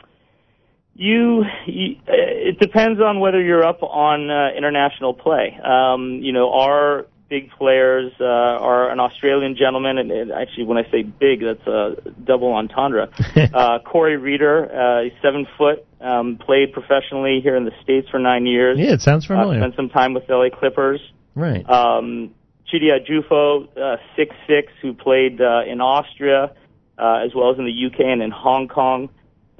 you, 0.94 1.44
you, 1.66 1.96
uh, 2.08 2.12
it 2.12 2.58
depends 2.58 3.00
on 3.00 3.20
whether 3.20 3.40
you're 3.42 3.64
up 3.64 3.82
on 3.82 4.30
uh, 4.30 4.50
international 4.56 5.14
play. 5.14 5.58
Um, 5.64 6.20
you 6.22 6.32
know, 6.32 6.52
our 6.52 7.06
big 7.30 7.50
players 7.52 8.12
uh, 8.20 8.24
are 8.24 8.90
an 8.90 9.00
Australian 9.00 9.56
gentleman, 9.56 9.96
and, 9.96 10.10
and 10.10 10.30
actually, 10.32 10.64
when 10.64 10.76
I 10.76 10.90
say 10.90 11.02
big, 11.02 11.40
that's 11.42 11.66
a 11.66 11.96
double 12.24 12.52
entendre. 12.52 13.08
uh, 13.54 13.78
Corey 13.80 14.16
Reeder, 14.18 14.70
uh, 14.70 15.04
he's 15.04 15.12
seven 15.22 15.46
foot, 15.56 15.84
um, 16.00 16.36
played 16.36 16.72
professionally 16.74 17.40
here 17.42 17.56
in 17.56 17.64
the 17.64 17.72
states 17.82 18.08
for 18.10 18.18
nine 18.18 18.44
years. 18.46 18.78
Yeah, 18.78 18.92
it 18.92 19.00
sounds 19.00 19.24
Uh, 19.24 19.28
familiar. 19.28 19.60
spent 19.60 19.76
some 19.76 19.88
time 19.88 20.12
with 20.12 20.26
the 20.26 20.36
LA 20.36 20.50
Clippers. 20.50 21.00
right. 21.34 21.68
Um, 21.70 22.34
Chidi 22.70 22.88
Jufo, 23.06 23.68
uh, 23.76 23.96
six 24.16 24.34
six, 24.46 24.72
who 24.80 24.94
played 24.94 25.40
uh, 25.42 25.62
in 25.66 25.80
Austria 25.82 26.52
uh, 26.98 27.16
as 27.24 27.34
well 27.34 27.50
as 27.50 27.58
in 27.58 27.66
the 27.66 27.86
UK 27.86 28.00
and 28.00 28.22
in 28.22 28.30
Hong 28.30 28.66
Kong. 28.68 29.10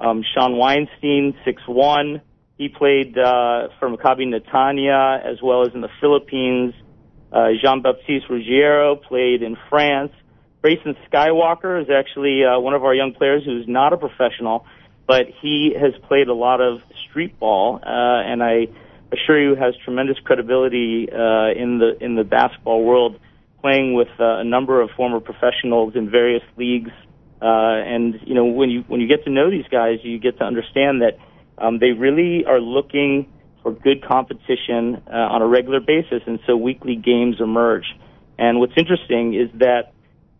Um, 0.03 0.23
Sean 0.33 0.57
Weinstein, 0.57 1.33
six 1.45 1.61
one. 1.65 2.21
He 2.57 2.67
played 2.67 3.17
uh, 3.17 3.69
for 3.79 3.89
Maccabi 3.89 4.27
Netanya 4.27 5.25
as 5.25 5.41
well 5.41 5.65
as 5.65 5.73
in 5.73 5.81
the 5.81 5.89
Philippines. 6.01 6.73
Uh, 7.31 7.47
Jean-Baptiste 7.59 8.29
Ruggiero 8.29 8.95
played 8.95 9.41
in 9.41 9.57
France. 9.69 10.11
Grayson 10.61 10.95
Skywalker 11.09 11.81
is 11.81 11.89
actually 11.89 12.43
uh, 12.43 12.59
one 12.59 12.73
of 12.73 12.83
our 12.83 12.93
young 12.93 13.13
players 13.13 13.43
who's 13.43 13.67
not 13.67 13.91
a 13.91 13.97
professional, 13.97 14.65
but 15.07 15.25
he 15.41 15.73
has 15.73 15.93
played 16.07 16.27
a 16.27 16.33
lot 16.33 16.61
of 16.61 16.81
street 17.09 17.39
ball, 17.39 17.79
uh, 17.81 18.31
and 18.31 18.43
I 18.43 18.67
assure 19.11 19.41
you 19.41 19.55
has 19.55 19.73
tremendous 19.83 20.17
credibility 20.23 21.07
uh, 21.11 21.51
in 21.55 21.79
the 21.79 21.97
in 21.99 22.15
the 22.15 22.23
basketball 22.23 22.83
world, 22.83 23.19
playing 23.61 23.93
with 23.93 24.09
uh, 24.19 24.39
a 24.39 24.43
number 24.43 24.81
of 24.81 24.89
former 24.91 25.19
professionals 25.19 25.95
in 25.95 26.09
various 26.09 26.43
leagues. 26.55 26.91
Uh, 27.43 27.75
and 27.75 28.19
you 28.25 28.35
know 28.35 28.45
when 28.45 28.69
you 28.69 28.85
when 28.87 29.01
you 29.01 29.07
get 29.07 29.25
to 29.25 29.29
know 29.29 29.51
these 29.51 29.67
guys, 29.69 29.99
you 30.03 30.17
get 30.17 30.37
to 30.37 30.45
understand 30.45 31.01
that 31.01 31.19
um, 31.57 31.77
they 31.77 31.91
really 31.91 32.45
are 32.45 32.59
looking 32.59 33.27
for 33.61 33.73
good 33.73 34.01
competition 34.05 35.03
uh, 35.07 35.33
on 35.33 35.41
a 35.41 35.47
regular 35.47 35.81
basis, 35.81 36.21
and 36.25 36.39
so 36.47 36.55
weekly 36.55 36.95
games 36.95 37.41
emerge. 37.41 37.85
And 38.39 38.59
what's 38.59 38.77
interesting 38.77 39.33
is 39.33 39.49
that 39.59 39.91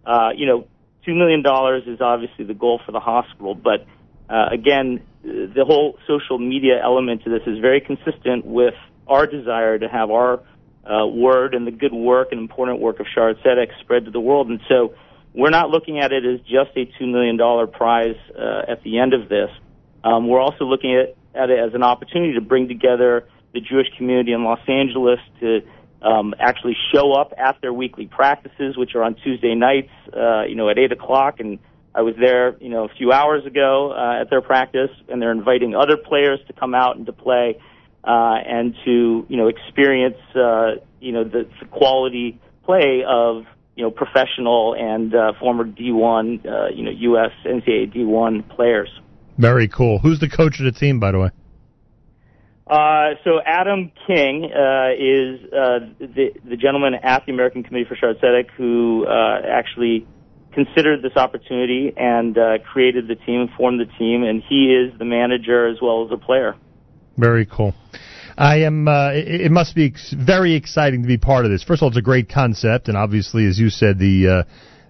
uh, 0.05 0.29
you 0.33 0.45
know 0.45 0.67
two 1.03 1.13
million 1.13 1.41
dollars 1.41 1.83
is 1.87 1.99
obviously 1.99 2.45
the 2.45 2.53
goal 2.53 2.79
for 2.85 2.93
the 2.93 3.01
hospital, 3.01 3.53
but 3.53 3.85
uh, 4.29 4.47
again, 4.51 5.03
the 5.23 5.65
whole 5.67 5.99
social 6.07 6.39
media 6.39 6.79
element 6.81 7.23
to 7.25 7.29
this 7.29 7.41
is 7.45 7.59
very 7.59 7.81
consistent 7.81 8.45
with 8.45 8.75
our 9.07 9.27
desire 9.27 9.77
to 9.77 9.89
have 9.89 10.09
our 10.09 10.41
uh, 10.85 11.05
word 11.05 11.53
and 11.53 11.67
the 11.67 11.71
good 11.71 11.93
work 11.93 12.29
and 12.31 12.39
important 12.39 12.79
work 12.79 12.99
of 12.99 13.05
Shaare 13.15 13.35
Zedek 13.43 13.77
spread 13.81 14.05
to 14.05 14.11
the 14.11 14.19
world. 14.19 14.47
And 14.47 14.61
so 14.69 14.95
we're 15.33 15.49
not 15.49 15.69
looking 15.69 15.99
at 15.99 16.11
it 16.11 16.25
as 16.25 16.39
just 16.41 16.71
a 16.75 16.85
$2 17.01 17.11
million 17.11 17.37
prize 17.71 18.15
uh, 18.37 18.71
at 18.71 18.83
the 18.83 18.99
end 18.99 19.13
of 19.13 19.29
this. 19.29 19.49
Um, 20.03 20.27
we're 20.27 20.41
also 20.41 20.65
looking 20.65 20.95
at, 20.95 21.15
at 21.39 21.49
it 21.49 21.59
as 21.59 21.73
an 21.73 21.83
opportunity 21.83 22.33
to 22.33 22.41
bring 22.41 22.67
together 22.67 23.27
the 23.53 23.61
Jewish 23.61 23.87
community 23.97 24.33
in 24.33 24.43
Los 24.43 24.59
Angeles 24.67 25.19
to 25.39 25.61
um, 26.01 26.33
actually 26.39 26.75
show 26.93 27.13
up 27.13 27.33
at 27.37 27.57
their 27.61 27.73
weekly 27.73 28.07
practices, 28.07 28.77
which 28.77 28.95
are 28.95 29.03
on 29.03 29.15
Tuesday 29.23 29.55
nights, 29.55 29.91
uh, 30.15 30.43
you 30.43 30.55
know, 30.55 30.69
at 30.69 30.77
8 30.77 30.91
o'clock 30.91 31.39
and 31.39 31.59
I 31.95 32.01
was 32.01 32.15
there, 32.19 32.57
you 32.59 32.69
know, 32.69 32.85
a 32.85 32.89
few 32.97 33.11
hours 33.11 33.45
ago 33.45 33.91
uh, 33.91 34.21
at 34.21 34.29
their 34.29 34.41
practice, 34.41 34.89
and 35.09 35.21
they're 35.21 35.31
inviting 35.31 35.75
other 35.75 35.95
players 35.95 36.39
to 36.47 36.53
come 36.53 36.73
out 36.73 36.97
and 36.97 37.05
to 37.05 37.13
play, 37.13 37.61
uh, 38.03 38.35
and 38.45 38.75
to 38.83 39.25
you 39.29 39.37
know 39.37 39.47
experience, 39.47 40.17
uh, 40.35 40.71
you 40.99 41.11
know, 41.11 41.23
the, 41.23 41.47
the 41.59 41.65
quality 41.67 42.39
play 42.65 43.03
of 43.07 43.45
you 43.75 43.83
know 43.83 43.91
professional 43.91 44.75
and 44.77 45.13
uh, 45.15 45.33
former 45.39 45.65
D1, 45.65 46.45
uh, 46.45 46.67
you 46.73 46.83
know, 46.83 46.91
U.S. 46.91 47.31
NCAA 47.45 47.95
D1 47.95 48.49
players. 48.55 48.89
Very 49.37 49.67
cool. 49.67 49.99
Who's 49.99 50.19
the 50.19 50.29
coach 50.29 50.59
of 50.59 50.65
the 50.65 50.71
team, 50.71 50.99
by 50.99 51.11
the 51.11 51.19
way? 51.19 51.29
Uh, 52.65 53.15
so 53.23 53.41
Adam 53.45 53.91
King 54.07 54.45
uh, 54.45 54.93
is 54.97 55.43
uh, 55.51 55.79
the 55.99 56.31
the 56.45 56.55
gentleman 56.55 56.93
at 56.95 57.25
the 57.25 57.33
American 57.33 57.63
Committee 57.63 57.85
for 57.85 57.95
Shaare 57.95 58.19
Zedek 58.21 58.51
who 58.51 59.05
uh, 59.05 59.41
actually 59.45 60.07
considered 60.53 61.01
this 61.01 61.17
opportunity 61.17 61.91
and 61.97 62.37
uh, 62.37 62.59
created 62.59 63.07
the 63.07 63.15
team, 63.15 63.49
formed 63.57 63.79
the 63.79 63.91
team, 63.97 64.23
and 64.23 64.41
he 64.47 64.73
is 64.73 64.97
the 64.97 65.05
manager 65.05 65.67
as 65.67 65.77
well 65.81 66.05
as 66.05 66.11
a 66.11 66.17
player. 66.17 66.55
Very 67.17 67.45
cool. 67.45 67.75
I 68.37 68.61
am. 68.61 68.87
Uh, 68.87 69.11
it, 69.11 69.41
it 69.41 69.51
must 69.51 69.75
be 69.75 69.87
ex- 69.87 70.13
very 70.13 70.55
exciting 70.55 71.01
to 71.03 71.07
be 71.07 71.17
part 71.17 71.45
of 71.45 71.51
this. 71.51 71.63
First 71.63 71.79
of 71.79 71.83
all, 71.83 71.89
it's 71.89 71.97
a 71.97 72.01
great 72.01 72.29
concept, 72.29 72.87
and 72.87 72.97
obviously, 72.97 73.45
as 73.47 73.59
you 73.59 73.69
said, 73.69 73.99
the 73.99 74.27
uh, 74.27 74.43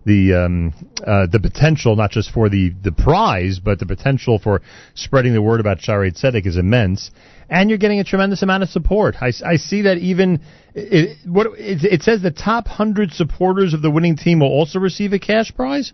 the 0.06 0.34
um, 0.34 0.74
uh, 1.06 1.28
the 1.28 1.40
potential 1.40 1.96
not 1.96 2.12
just 2.12 2.32
for 2.32 2.50
the 2.50 2.74
the 2.84 2.92
prize, 2.92 3.60
but 3.60 3.80
the 3.80 3.86
potential 3.86 4.40
for 4.40 4.62
spreading 4.96 5.34
the 5.34 5.42
word 5.42 5.60
about 5.60 5.80
Shaare 5.80 6.12
Zedek 6.14 6.46
is 6.46 6.58
immense. 6.58 7.12
And 7.50 7.70
you're 7.70 7.78
getting 7.78 8.00
a 8.00 8.04
tremendous 8.04 8.42
amount 8.42 8.64
of 8.64 8.70
support. 8.70 9.16
I, 9.22 9.32
I 9.46 9.58
see 9.58 9.84
that 9.84 9.98
even 9.98 10.42
it, 10.74 11.18
what 11.28 11.48
it, 11.58 11.84
it 11.84 12.02
says 12.02 12.22
the 12.22 12.32
top 12.32 12.68
hundred 12.68 13.12
supporters 13.12 13.74
of 13.74 13.82
the 13.82 13.92
winning 13.92 14.16
team 14.16 14.40
will 14.40 14.48
also 14.48 14.80
receive 14.80 15.14
a 15.14 15.20
cash 15.20 15.54
prize. 15.54 15.94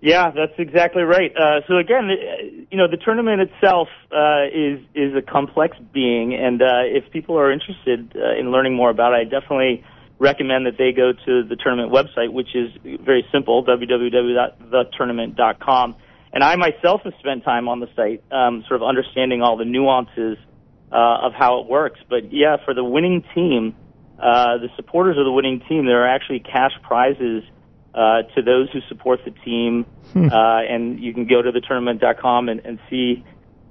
Yeah, 0.00 0.30
that's 0.30 0.58
exactly 0.58 1.02
right. 1.02 1.30
Uh, 1.36 1.60
so 1.68 1.76
again, 1.76 2.08
uh, 2.10 2.16
you 2.70 2.78
know, 2.78 2.88
the 2.88 2.96
tournament 2.96 3.42
itself 3.42 3.88
uh, 4.10 4.46
is 4.46 4.80
is 4.94 5.14
a 5.14 5.20
complex 5.20 5.76
being, 5.92 6.32
and 6.34 6.62
uh, 6.62 6.84
if 6.86 7.10
people 7.12 7.38
are 7.38 7.52
interested 7.52 8.16
uh, 8.16 8.32
in 8.38 8.50
learning 8.50 8.74
more 8.74 8.88
about 8.88 9.12
it, 9.12 9.16
I 9.16 9.24
definitely 9.24 9.84
recommend 10.18 10.64
that 10.64 10.78
they 10.78 10.92
go 10.92 11.12
to 11.12 11.42
the 11.46 11.56
tournament 11.56 11.92
website, 11.92 12.32
which 12.32 12.54
is 12.54 12.70
very 13.04 13.26
simple: 13.30 13.62
www.thetournament.com. 13.62 15.96
And 16.32 16.44
I 16.44 16.56
myself 16.56 17.02
have 17.04 17.12
spent 17.18 17.44
time 17.44 17.68
on 17.68 17.80
the 17.80 17.88
site, 17.94 18.24
um, 18.32 18.64
sort 18.68 18.80
of 18.80 18.88
understanding 18.88 19.42
all 19.42 19.58
the 19.58 19.66
nuances 19.66 20.38
uh, 20.92 21.26
of 21.26 21.34
how 21.34 21.60
it 21.60 21.66
works. 21.66 22.00
But 22.08 22.32
yeah, 22.32 22.56
for 22.64 22.72
the 22.72 22.84
winning 22.84 23.22
team, 23.34 23.74
uh, 24.18 24.56
the 24.58 24.70
supporters 24.76 25.18
of 25.18 25.24
the 25.24 25.32
winning 25.32 25.60
team, 25.68 25.84
there 25.84 26.04
are 26.04 26.08
actually 26.08 26.40
cash 26.40 26.72
prizes 26.82 27.44
uh, 27.94 28.22
to 28.34 28.42
those 28.42 28.70
who 28.72 28.80
support 28.88 29.20
the 29.24 29.32
team. 29.44 29.84
Hmm. 30.12 30.28
Uh, 30.30 30.62
and 30.62 31.00
you 31.00 31.12
can 31.12 31.26
go 31.26 31.42
to 31.42 31.50
thetournament.com 31.52 32.48
and, 32.48 32.60
and 32.64 32.78
see 32.88 33.24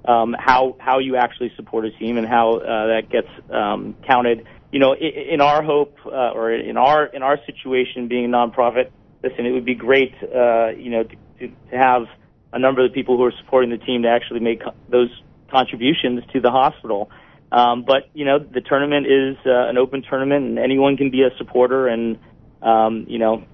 um, 0.04 0.34
how 0.38 0.76
how 0.78 0.98
you 0.98 1.16
actually 1.16 1.52
support 1.56 1.84
a 1.84 1.90
team 1.90 2.16
and 2.16 2.26
how 2.26 2.56
uh, 2.56 2.86
that 2.86 3.10
gets 3.10 3.28
um, 3.50 3.94
counted. 4.06 4.46
You 4.72 4.78
know, 4.78 4.92
in, 4.94 5.34
in 5.34 5.40
our 5.40 5.62
hope 5.62 5.98
uh, 6.06 6.30
or 6.30 6.52
in 6.52 6.76
our 6.76 7.06
in 7.06 7.22
our 7.22 7.38
situation, 7.44 8.08
being 8.08 8.24
a 8.24 8.28
nonprofit, 8.28 8.90
listen, 9.22 9.46
it 9.46 9.52
would 9.52 9.64
be 9.64 9.74
great, 9.74 10.14
uh, 10.22 10.68
you 10.68 10.90
know, 10.90 11.02
to, 11.02 11.16
to, 11.38 11.48
to 11.48 11.76
have 11.76 12.02
a 12.52 12.58
number 12.58 12.84
of 12.84 12.90
the 12.90 12.94
people 12.94 13.16
who 13.16 13.24
are 13.24 13.34
supporting 13.42 13.70
the 13.70 13.78
team 13.78 14.02
to 14.02 14.08
actually 14.08 14.40
make 14.40 14.62
co- 14.62 14.74
those 14.88 15.10
contributions 15.50 16.22
to 16.32 16.40
the 16.40 16.50
hospital. 16.50 17.10
Um, 17.52 17.84
but 17.84 18.08
you 18.14 18.24
know, 18.24 18.38
the 18.38 18.60
tournament 18.60 19.06
is 19.06 19.36
uh, 19.44 19.68
an 19.68 19.76
open 19.76 20.02
tournament, 20.08 20.46
and 20.46 20.58
anyone 20.58 20.96
can 20.96 21.10
be 21.10 21.22
a 21.22 21.36
supporter. 21.36 21.88
And 21.88 22.18
um, 22.62 23.06
you 23.08 23.18
know, 23.18 23.44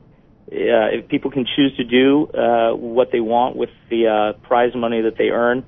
uh, 0.49 0.95
if 0.95 1.09
people 1.09 1.31
can 1.31 1.45
choose 1.57 1.77
to 1.77 1.85
do 1.85 2.29
uh, 2.29 2.75
what 2.75 3.11
they 3.11 3.21
want 3.21 3.57
with 3.57 3.71
the 3.91 4.07
uh, 4.07 4.47
prize 4.47 4.75
money 4.75 5.03
that 5.03 5.17
they 5.19 5.31
earn, 5.31 5.65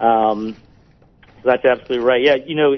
um, 0.00 0.56
that's 1.44 1.64
absolutely 1.64 2.00
right. 2.00 2.22
Yeah, 2.22 2.34
you 2.44 2.56
know, 2.56 2.74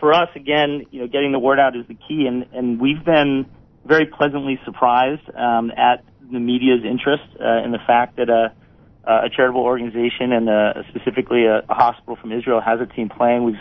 for 0.00 0.12
us 0.12 0.28
again, 0.34 0.86
you 0.90 1.00
know, 1.00 1.06
getting 1.06 1.30
the 1.30 1.38
word 1.38 1.60
out 1.60 1.76
is 1.76 1.86
the 1.86 1.94
key, 1.94 2.26
and 2.26 2.46
and 2.52 2.80
we've 2.80 3.04
been 3.04 3.46
very 3.86 4.06
pleasantly 4.06 4.58
surprised 4.64 5.22
um, 5.36 5.70
at 5.70 6.04
the 6.30 6.40
media's 6.40 6.84
interest 6.84 7.22
uh, 7.40 7.64
in 7.64 7.70
the 7.70 7.78
fact 7.86 8.16
that 8.16 8.28
a 8.28 8.52
a 9.08 9.30
charitable 9.34 9.62
organization 9.62 10.32
and 10.32 10.50
uh, 10.50 10.82
specifically 10.90 11.46
a, 11.46 11.60
a 11.70 11.74
hospital 11.74 12.14
from 12.16 12.30
Israel 12.30 12.60
has 12.60 12.78
a 12.80 12.86
team 12.86 13.08
playing. 13.08 13.44
We've 13.44 13.54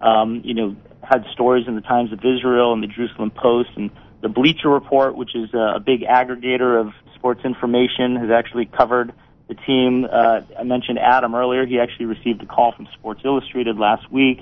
um, 0.00 0.42
you 0.44 0.54
know 0.54 0.76
had 1.02 1.24
stories 1.32 1.66
in 1.66 1.74
the 1.74 1.80
Times 1.80 2.12
of 2.12 2.20
Israel 2.20 2.72
and 2.72 2.82
the 2.82 2.86
Jerusalem 2.86 3.30
Post 3.30 3.70
and 3.76 3.90
the 4.24 4.30
Bleacher 4.30 4.70
Report, 4.70 5.14
which 5.14 5.36
is 5.36 5.52
a, 5.52 5.78
big 5.78 6.00
aggregator 6.00 6.80
of 6.80 6.94
sports 7.14 7.42
information, 7.44 8.16
has 8.16 8.30
actually 8.30 8.64
covered 8.64 9.12
the 9.48 9.54
team. 9.54 10.06
Uh, 10.10 10.40
I 10.58 10.62
mentioned 10.62 10.98
Adam 10.98 11.34
earlier. 11.34 11.66
He 11.66 11.78
actually 11.78 12.06
received 12.06 12.42
a 12.42 12.46
call 12.46 12.72
from 12.72 12.88
Sports 12.98 13.20
Illustrated 13.22 13.76
last 13.76 14.10
week. 14.10 14.38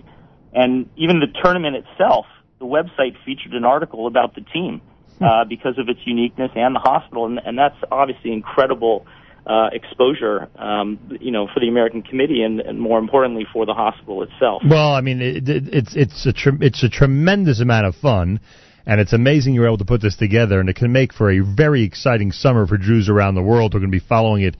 And 0.52 0.88
even 0.96 1.18
the 1.18 1.26
tournament 1.42 1.74
itself, 1.74 2.26
the 2.60 2.64
website 2.64 3.16
featured 3.24 3.54
an 3.54 3.64
article 3.64 4.06
about 4.06 4.36
the 4.36 4.42
team 4.42 4.80
uh, 5.20 5.44
because 5.46 5.76
of 5.78 5.88
its 5.88 5.98
uniqueness 6.04 6.52
and 6.54 6.76
the 6.76 6.80
hospital. 6.80 7.26
And, 7.26 7.40
and 7.44 7.58
that's 7.58 7.76
obviously 7.90 8.32
incredible 8.32 9.04
uh, 9.44 9.70
exposure, 9.72 10.48
um, 10.54 11.00
you 11.20 11.32
know, 11.32 11.48
for 11.52 11.58
the 11.58 11.66
American 11.66 12.02
Committee 12.02 12.44
and, 12.44 12.60
and 12.60 12.80
more 12.80 13.00
importantly 13.00 13.48
for 13.52 13.66
the 13.66 13.74
hospital 13.74 14.22
itself. 14.22 14.62
Well, 14.64 14.94
I 14.94 15.00
mean, 15.00 15.20
it, 15.20 15.48
it, 15.48 15.74
it's 15.74 15.96
it's 15.96 16.26
a 16.26 16.32
tre- 16.32 16.58
it's 16.60 16.84
a 16.84 16.88
tremendous 16.88 17.60
amount 17.60 17.86
of 17.86 17.96
fun, 17.96 18.38
And 18.86 19.00
it's 19.00 19.12
amazing 19.12 19.54
you 19.54 19.60
were 19.60 19.66
able 19.66 19.78
to 19.78 19.84
put 19.84 20.02
this 20.02 20.16
together, 20.16 20.58
and 20.60 20.68
it 20.68 20.76
can 20.76 20.92
make 20.92 21.12
for 21.12 21.30
a 21.30 21.40
very 21.40 21.82
exciting 21.82 22.32
summer 22.32 22.66
for 22.66 22.78
Jews 22.78 23.08
around 23.08 23.34
the 23.34 23.42
world 23.42 23.72
who 23.72 23.78
are 23.78 23.80
going 23.80 23.92
to 23.92 23.98
be 23.98 24.04
following 24.04 24.42
it 24.42 24.56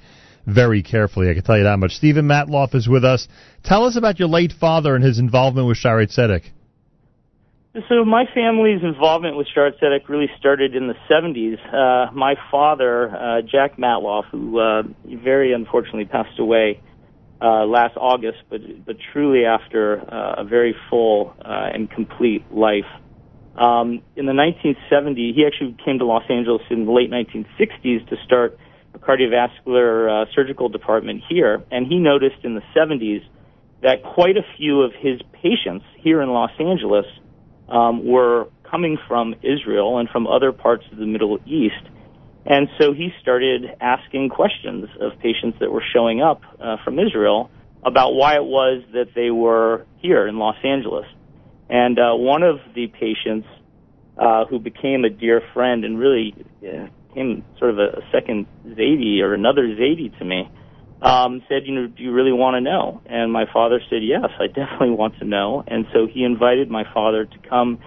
very 0.47 0.83
carefully. 0.83 1.31
I 1.31 1.35
can 1.35 1.43
tell 1.43 1.59
you 1.59 1.65
that 1.65 1.79
much. 1.79 1.93
Stephen 1.93 2.27
Matloff 2.27 2.75
is 2.75 2.89
with 2.89 3.05
us. 3.05 3.29
Tell 3.65 3.85
us 3.85 3.97
about 3.97 4.19
your 4.19 4.29
late 4.29 4.53
father 4.53 4.95
and 4.95 5.05
his 5.05 5.19
involvement 5.19 5.67
with 5.67 5.79
Shaare 5.79 6.07
Zedek. 6.07 6.45
So 7.89 8.05
my 8.05 8.27
family's 8.35 8.83
involvement 8.83 9.37
with 9.37 9.47
Shaare 9.57 9.73
Zedek 9.81 10.09
really 10.09 10.29
started 10.39 10.77
in 10.77 10.89
the 10.89 10.95
70s. 11.11 11.57
Uh, 11.73 12.13
my 12.13 12.35
father, 12.51 13.09
uh, 13.09 13.41
Jack 13.43 13.79
Matloff, 13.79 14.27
who 14.27 14.59
uh, 14.59 14.83
very 15.07 15.55
unfortunately 15.55 16.05
passed 16.05 16.39
away 16.39 16.81
uh, 17.41 17.65
last 17.65 17.97
August, 17.97 18.39
but 18.51 18.61
but 18.85 18.97
truly 19.13 19.45
after 19.47 20.01
uh, 20.01 20.43
a 20.43 20.45
very 20.45 20.75
full 20.91 21.35
uh, 21.41 21.71
and 21.73 21.91
complete 21.91 22.45
life. 22.53 22.85
Um, 23.57 24.03
in 24.17 24.27
the 24.27 24.33
1970s, 24.33 25.35
he 25.35 25.45
actually 25.47 25.77
came 25.85 25.99
to 25.99 26.07
Los 26.07 26.25
Angeles 26.31 26.63
in 26.71 26.87
the 26.87 26.93
late 26.93 27.11
1960s 27.11 28.09
to 28.09 28.17
start 28.25 28.59
a 28.95 28.99
cardiovascular 28.99 30.25
uh, 30.25 30.27
surgical 30.35 30.69
department 30.69 31.23
here, 31.29 31.63
and 31.71 31.87
he 31.87 31.99
noticed 31.99 32.45
in 32.45 32.55
the 32.55 32.63
70s 32.75 33.23
that 33.83 34.03
quite 34.03 34.37
a 34.37 34.43
few 34.57 34.83
of 34.83 34.93
his 34.99 35.21
patients 35.33 35.85
here 35.99 36.23
in 36.23 36.31
Los 36.31 36.53
Angeles 36.59 37.07
um, 37.69 38.07
were 38.07 38.49
coming 38.71 38.97
from 39.07 39.35
Israel 39.43 39.99
and 39.99 40.09
from 40.09 40.27
other 40.27 40.53
parts 40.53 40.85
of 40.93 40.99
the 40.99 41.07
Middle 41.07 41.39
East. 41.47 41.83
And 42.47 42.69
so 42.79 42.93
he 42.93 43.11
started 43.21 43.67
asking 43.81 44.31
questions 44.31 44.89
of 45.01 45.19
patients 45.21 45.59
that 45.61 45.71
were 45.71 45.85
showing 45.93 46.23
up 46.23 46.43
uh, 46.61 46.77
from 46.85 46.99
Israel 46.99 47.51
about 47.85 48.15
why 48.15 48.37
it 48.37 48.45
was 48.45 48.83
that 48.93 49.15
they 49.15 49.31
were 49.31 49.85
here 49.99 50.27
in 50.27 50.39
Los 50.39 50.57
Angeles. 50.65 51.07
And 51.73 51.99
uh, 51.99 52.13
one 52.15 52.43
of 52.43 52.61
the 52.75 52.87
patients 52.89 53.49
uh, 54.19 54.45
who 54.45 54.59
became 54.59 55.05
a 55.05 55.09
dear 55.09 55.41
friend 55.55 55.87
and 55.87 55.99
really 55.99 56.35
uh, 56.63 56.89
became 57.09 57.43
sort 57.59 57.71
of 57.71 57.79
a, 57.79 57.97
a 57.97 58.03
second 58.13 58.47
Zaidi 58.67 59.21
or 59.23 59.33
another 59.33 59.63
Zaidi 59.63 60.17
to 60.19 60.25
me 60.25 60.51
um, 61.01 61.43
said, 61.49 61.63
you 61.65 61.75
know, 61.75 61.87
do 61.87 62.03
you 62.03 62.13
really 62.13 62.31
want 62.31 62.57
to 62.57 62.61
know? 62.61 63.01
And 63.07 63.33
my 63.33 63.47
father 63.51 63.81
said, 63.89 64.03
yes, 64.03 64.29
I 64.39 64.49
definitely 64.49 64.91
want 64.91 65.19
to 65.21 65.25
know. 65.25 65.65
And 65.67 65.87
so 65.95 66.07
he 66.07 66.25
invited 66.25 66.71
my 66.71 66.85
father 66.93 67.25
to 67.25 67.39
come 67.49 67.79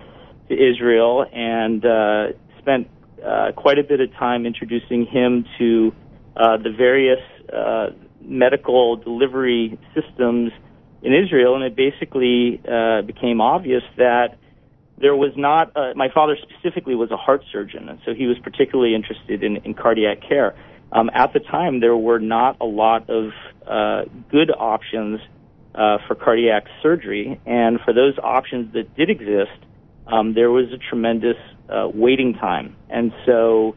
to 0.50 0.54
Israel 0.56 1.24
and 1.32 1.86
uh, 1.86 2.28
spent 2.58 2.90
uh, 3.24 3.52
quite 3.56 3.78
a 3.78 3.84
bit 3.84 4.02
of 4.02 4.12
time 4.14 4.48
introducing 4.48 5.06
him 5.06 5.46
to 5.60 5.94
uh, 6.36 6.58
the 6.58 6.72
various 6.76 7.22
uh, 7.54 7.90
medical 8.20 8.96
delivery 8.96 9.78
systems 9.94 10.52
in 11.06 11.14
Israel, 11.14 11.56
and 11.56 11.64
it 11.64 11.76
basically 11.76 12.62
uh, 12.68 13.02
became 13.04 13.40
obvious 13.40 13.84
that 13.98 14.38
there 14.98 15.16
was 15.16 15.34
not. 15.38 15.72
Uh, 15.76 15.94
my 15.96 16.10
father 16.14 16.36
specifically 16.42 16.96
was 16.96 17.12
a 17.12 17.18
heart 17.18 17.44
surgeon, 17.52 17.90
and 17.90 18.00
so 18.06 18.14
he 18.14 18.26
was 18.26 18.38
particularly 18.40 18.96
interested 18.96 19.44
in, 19.44 19.58
in 19.58 19.74
cardiac 19.74 20.22
care 20.28 20.56
um, 20.92 21.10
at 21.14 21.34
the 21.34 21.40
time 21.40 21.80
there 21.80 21.96
were 21.98 22.20
not 22.20 22.58
a 22.62 22.66
lot 22.66 23.10
of 23.10 23.32
uh, 23.68 24.04
good 24.32 24.52
options 24.52 25.20
uh, 25.74 25.98
for 26.08 26.16
cardiac 26.16 26.66
surgery, 26.82 27.40
and 27.46 27.80
for 27.84 27.94
those 27.94 28.18
options 28.24 28.74
that 28.74 28.96
did 28.96 29.10
exist, 29.10 29.52
um, 30.08 30.34
there 30.34 30.50
was 30.50 30.72
a 30.72 30.78
tremendous 30.78 31.36
uh, 31.70 31.90
waiting 31.94 32.34
time. 32.34 32.78
And 32.90 33.12
so, 33.26 33.76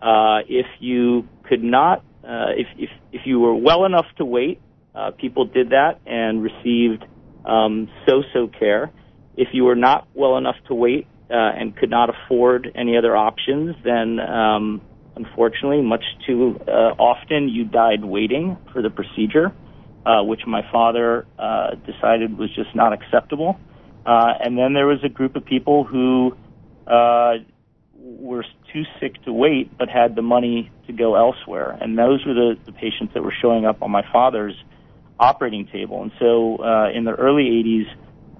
uh, 0.00 0.40
if 0.48 0.66
you 0.78 1.28
could 1.42 1.64
not, 1.64 2.04
uh, 2.22 2.52
if, 2.56 2.68
if 2.78 2.90
if 3.12 3.22
you 3.24 3.40
were 3.40 3.54
well 3.54 3.84
enough 3.84 4.06
to 4.18 4.24
wait, 4.24 4.60
uh, 5.00 5.10
people 5.12 5.44
did 5.46 5.70
that 5.70 6.00
and 6.06 6.42
received 6.42 7.04
um, 7.44 7.88
so-so 8.06 8.48
care. 8.58 8.90
If 9.36 9.48
you 9.52 9.64
were 9.64 9.76
not 9.76 10.06
well 10.14 10.36
enough 10.36 10.56
to 10.68 10.74
wait 10.74 11.06
and 11.32 11.76
could 11.76 11.90
not 11.90 12.10
afford 12.10 12.68
any 12.74 12.98
other 12.98 13.16
options, 13.16 13.76
then 13.84 14.18
um, 14.20 14.82
unfortunately, 15.16 15.82
much 15.82 16.04
too 16.26 16.58
uh, 16.66 16.94
often 16.98 17.48
you 17.48 17.64
died 17.64 18.04
waiting 18.04 18.56
for 18.72 18.82
the 18.82 18.90
procedure, 18.90 19.52
uh, 20.06 20.22
which 20.22 20.40
my 20.46 20.62
father 20.70 21.26
uh, 21.38 21.74
decided 21.86 22.36
was 22.38 22.50
just 22.54 22.74
not 22.74 22.92
acceptable. 22.92 23.58
Uh, 24.06 24.32
and 24.40 24.56
then 24.56 24.72
there 24.72 24.86
was 24.86 24.98
a 25.04 25.08
group 25.08 25.36
of 25.36 25.44
people 25.44 25.84
who 25.84 26.34
uh, 26.86 27.34
were 27.94 28.44
too 28.72 28.82
sick 28.98 29.22
to 29.24 29.32
wait 29.32 29.76
but 29.78 29.88
had 29.88 30.16
the 30.16 30.22
money 30.22 30.70
to 30.86 30.92
go 30.92 31.16
elsewhere. 31.16 31.76
And 31.80 31.98
those 31.98 32.24
were 32.26 32.34
the, 32.34 32.54
the 32.64 32.72
patients 32.72 33.12
that 33.14 33.22
were 33.22 33.34
showing 33.42 33.66
up 33.66 33.82
on 33.82 33.90
my 33.90 34.02
father's 34.12 34.54
operating 35.20 35.66
table. 35.66 36.02
And 36.02 36.10
so 36.18 36.56
uh, 36.56 36.90
in 36.92 37.04
the 37.04 37.12
early 37.12 37.44
80s, 37.44 37.86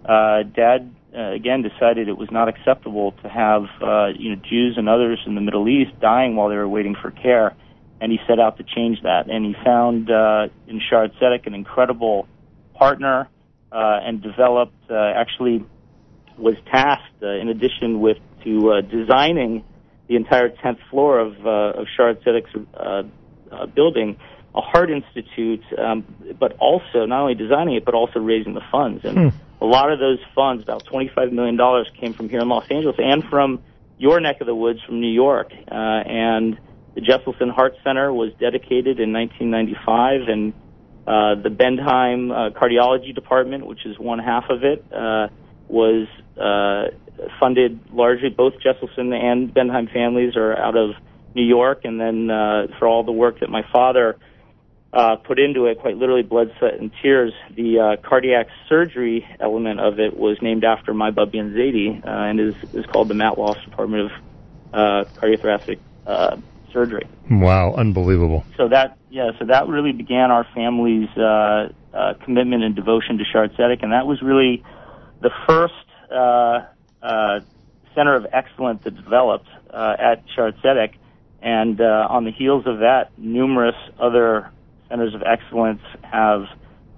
uh, 0.04 0.42
Dad 0.44 0.92
uh, 1.16 1.32
again 1.32 1.62
decided 1.62 2.08
it 2.08 2.16
was 2.16 2.30
not 2.30 2.48
acceptable 2.48 3.12
to 3.22 3.28
have 3.28 3.64
uh, 3.82 4.06
you 4.16 4.34
know 4.34 4.42
Jews 4.48 4.74
and 4.76 4.88
others 4.88 5.20
in 5.26 5.34
the 5.34 5.40
Middle 5.40 5.68
East 5.68 5.92
dying 6.00 6.36
while 6.36 6.48
they 6.48 6.56
were 6.56 6.68
waiting 6.68 6.96
for 7.00 7.10
care, 7.10 7.54
and 8.00 8.10
he 8.10 8.18
set 8.26 8.40
out 8.40 8.56
to 8.56 8.64
change 8.64 9.02
that. 9.02 9.28
And 9.28 9.44
he 9.44 9.54
found 9.64 10.10
uh, 10.10 10.48
in 10.66 10.80
Shaare 10.80 11.10
Zedek 11.20 11.46
an 11.46 11.54
incredible 11.54 12.26
partner, 12.74 13.28
uh, 13.70 14.00
and 14.02 14.22
developed 14.22 14.90
uh, 14.90 14.94
actually 14.94 15.64
was 16.38 16.54
tasked 16.72 17.22
uh, 17.22 17.28
in 17.28 17.48
addition 17.48 18.00
with 18.00 18.16
to 18.44 18.72
uh, 18.72 18.80
designing 18.80 19.64
the 20.08 20.16
entire 20.16 20.48
10th 20.48 20.78
floor 20.90 21.20
of 21.20 21.34
uh, 21.44 21.80
of 21.80 21.86
Shaare 21.98 22.16
Zedek's 22.24 22.54
uh, 22.74 23.02
uh, 23.52 23.66
building 23.66 24.16
a 24.54 24.60
heart 24.60 24.90
institute, 24.90 25.62
um, 25.78 26.04
but 26.38 26.56
also 26.58 27.06
not 27.06 27.22
only 27.22 27.34
designing 27.34 27.76
it 27.76 27.84
but 27.84 27.94
also 27.94 28.18
raising 28.18 28.54
the 28.54 28.62
funds. 28.72 29.04
And 29.04 29.32
hmm. 29.32 29.36
a 29.60 29.66
lot 29.66 29.92
of 29.92 29.98
those 29.98 30.18
funds, 30.34 30.62
about 30.62 30.84
twenty-five 30.84 31.32
million 31.32 31.56
dollars, 31.56 31.90
came 32.00 32.12
from 32.12 32.28
here 32.28 32.40
in 32.40 32.48
Los 32.48 32.68
Angeles 32.70 32.96
and 32.98 33.24
from 33.24 33.62
your 33.98 34.18
neck 34.18 34.40
of 34.40 34.46
the 34.46 34.54
woods, 34.54 34.80
from 34.86 35.00
New 35.00 35.12
York. 35.12 35.52
Uh, 35.52 35.74
and 35.74 36.58
the 36.94 37.00
Jesselson 37.00 37.50
Heart 37.50 37.74
Center 37.84 38.12
was 38.12 38.32
dedicated 38.40 38.98
in 38.98 39.12
1995, 39.12 40.28
and 40.28 40.52
uh, 41.06 41.40
the 41.40 41.50
Bendheim 41.50 42.30
uh, 42.32 42.58
Cardiology 42.58 43.14
Department, 43.14 43.66
which 43.66 43.84
is 43.86 43.98
one 43.98 44.18
half 44.18 44.44
of 44.48 44.64
it, 44.64 44.84
uh, 44.92 45.28
was 45.68 46.08
uh, 46.40 46.96
funded 47.38 47.78
largely. 47.92 48.30
Both 48.30 48.54
Jesselson 48.64 49.12
and 49.12 49.52
Bendheim 49.54 49.92
families 49.92 50.34
are 50.36 50.56
out 50.56 50.76
of 50.76 50.90
New 51.34 51.44
York, 51.44 51.82
and 51.84 52.00
then 52.00 52.30
uh, 52.30 52.66
for 52.78 52.88
all 52.88 53.04
the 53.04 53.12
work 53.12 53.40
that 53.40 53.50
my 53.50 53.62
father 53.70 54.18
uh, 54.92 55.16
put 55.16 55.38
into 55.38 55.66
it, 55.66 55.78
quite 55.78 55.96
literally 55.96 56.22
blood, 56.22 56.52
sweat, 56.58 56.74
and 56.74 56.90
tears. 57.02 57.32
The 57.54 57.78
uh, 57.78 58.08
cardiac 58.08 58.48
surgery 58.68 59.26
element 59.38 59.80
of 59.80 60.00
it 60.00 60.16
was 60.16 60.38
named 60.42 60.64
after 60.64 60.92
my 60.92 61.10
Bubby 61.10 61.38
and 61.38 61.54
Zaidi, 61.54 62.04
uh, 62.04 62.10
and 62.10 62.40
is 62.40 62.54
is 62.74 62.86
called 62.86 63.08
the 63.08 63.14
Matloff 63.14 63.62
Department 63.64 64.10
of 64.10 64.12
uh, 64.72 65.10
Cardiothoracic 65.20 65.78
uh, 66.06 66.36
Surgery. 66.72 67.06
Wow, 67.30 67.74
unbelievable! 67.74 68.44
So 68.56 68.68
that 68.68 68.98
yeah, 69.10 69.30
so 69.38 69.46
that 69.46 69.68
really 69.68 69.92
began 69.92 70.30
our 70.30 70.46
family's 70.54 71.08
uh, 71.16 71.68
uh, 71.94 72.14
commitment 72.24 72.64
and 72.64 72.74
devotion 72.74 73.18
to 73.18 73.24
Zedek, 73.24 73.82
and 73.82 73.92
that 73.92 74.06
was 74.06 74.22
really 74.22 74.64
the 75.20 75.30
first 75.46 75.74
uh, 76.10 76.66
uh, 77.02 77.40
center 77.94 78.16
of 78.16 78.26
excellence 78.32 78.82
that 78.84 78.96
developed 78.96 79.48
uh, 79.70 79.96
at 79.98 80.24
Zedek. 80.36 80.94
And 81.42 81.80
uh, 81.80 82.06
on 82.10 82.24
the 82.24 82.32
heels 82.32 82.66
of 82.66 82.80
that, 82.80 83.12
numerous 83.16 83.76
other 83.98 84.50
centers 84.90 85.14
of 85.14 85.22
excellence 85.22 85.80
have 86.02 86.42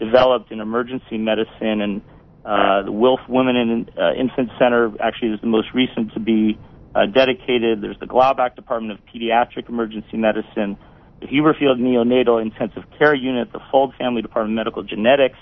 developed 0.00 0.50
in 0.50 0.60
emergency 0.60 1.18
medicine, 1.18 1.80
and 1.80 2.02
uh, 2.44 2.82
the 2.82 2.92
Wilf 2.92 3.20
Women 3.28 3.56
and 3.56 3.90
uh, 3.96 4.12
Infant 4.18 4.50
Center 4.58 4.92
actually 5.00 5.28
is 5.28 5.40
the 5.40 5.46
most 5.46 5.68
recent 5.74 6.12
to 6.14 6.20
be 6.20 6.58
uh, 6.94 7.06
dedicated. 7.06 7.82
There's 7.82 7.98
the 8.00 8.06
Glaubach 8.06 8.56
Department 8.56 8.98
of 8.98 9.06
Pediatric 9.06 9.68
Emergency 9.68 10.16
Medicine, 10.16 10.76
the 11.20 11.26
Huberfeld 11.26 11.78
Neonatal 11.78 12.42
Intensive 12.42 12.82
Care 12.98 13.14
Unit, 13.14 13.52
the 13.52 13.60
Fuld 13.72 13.96
Family 13.96 14.22
Department 14.22 14.58
of 14.58 14.64
Medical 14.64 14.82
Genetics, 14.82 15.38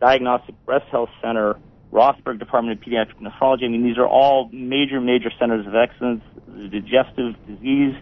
Diagnostic 0.00 0.54
Breast 0.64 0.86
Health 0.92 1.10
Center, 1.20 1.56
Rothberg 1.92 2.38
Department 2.38 2.78
of 2.78 2.84
Pediatric 2.84 3.20
Nephrology. 3.20 3.64
I 3.64 3.68
mean, 3.68 3.82
these 3.82 3.98
are 3.98 4.06
all 4.06 4.50
major, 4.52 5.00
major 5.00 5.30
centers 5.38 5.66
of 5.66 5.74
excellence. 5.74 6.22
The 6.46 6.68
Digestive 6.68 7.34
Disease 7.46 7.94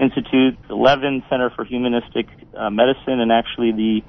Institute, 0.00 0.58
the 0.68 0.74
Levin 0.74 1.22
Center 1.30 1.50
for 1.54 1.64
Humanistic 1.64 2.26
uh, 2.56 2.70
Medicine, 2.70 3.20
and 3.20 3.30
actually 3.30 3.72
the 3.72 4.00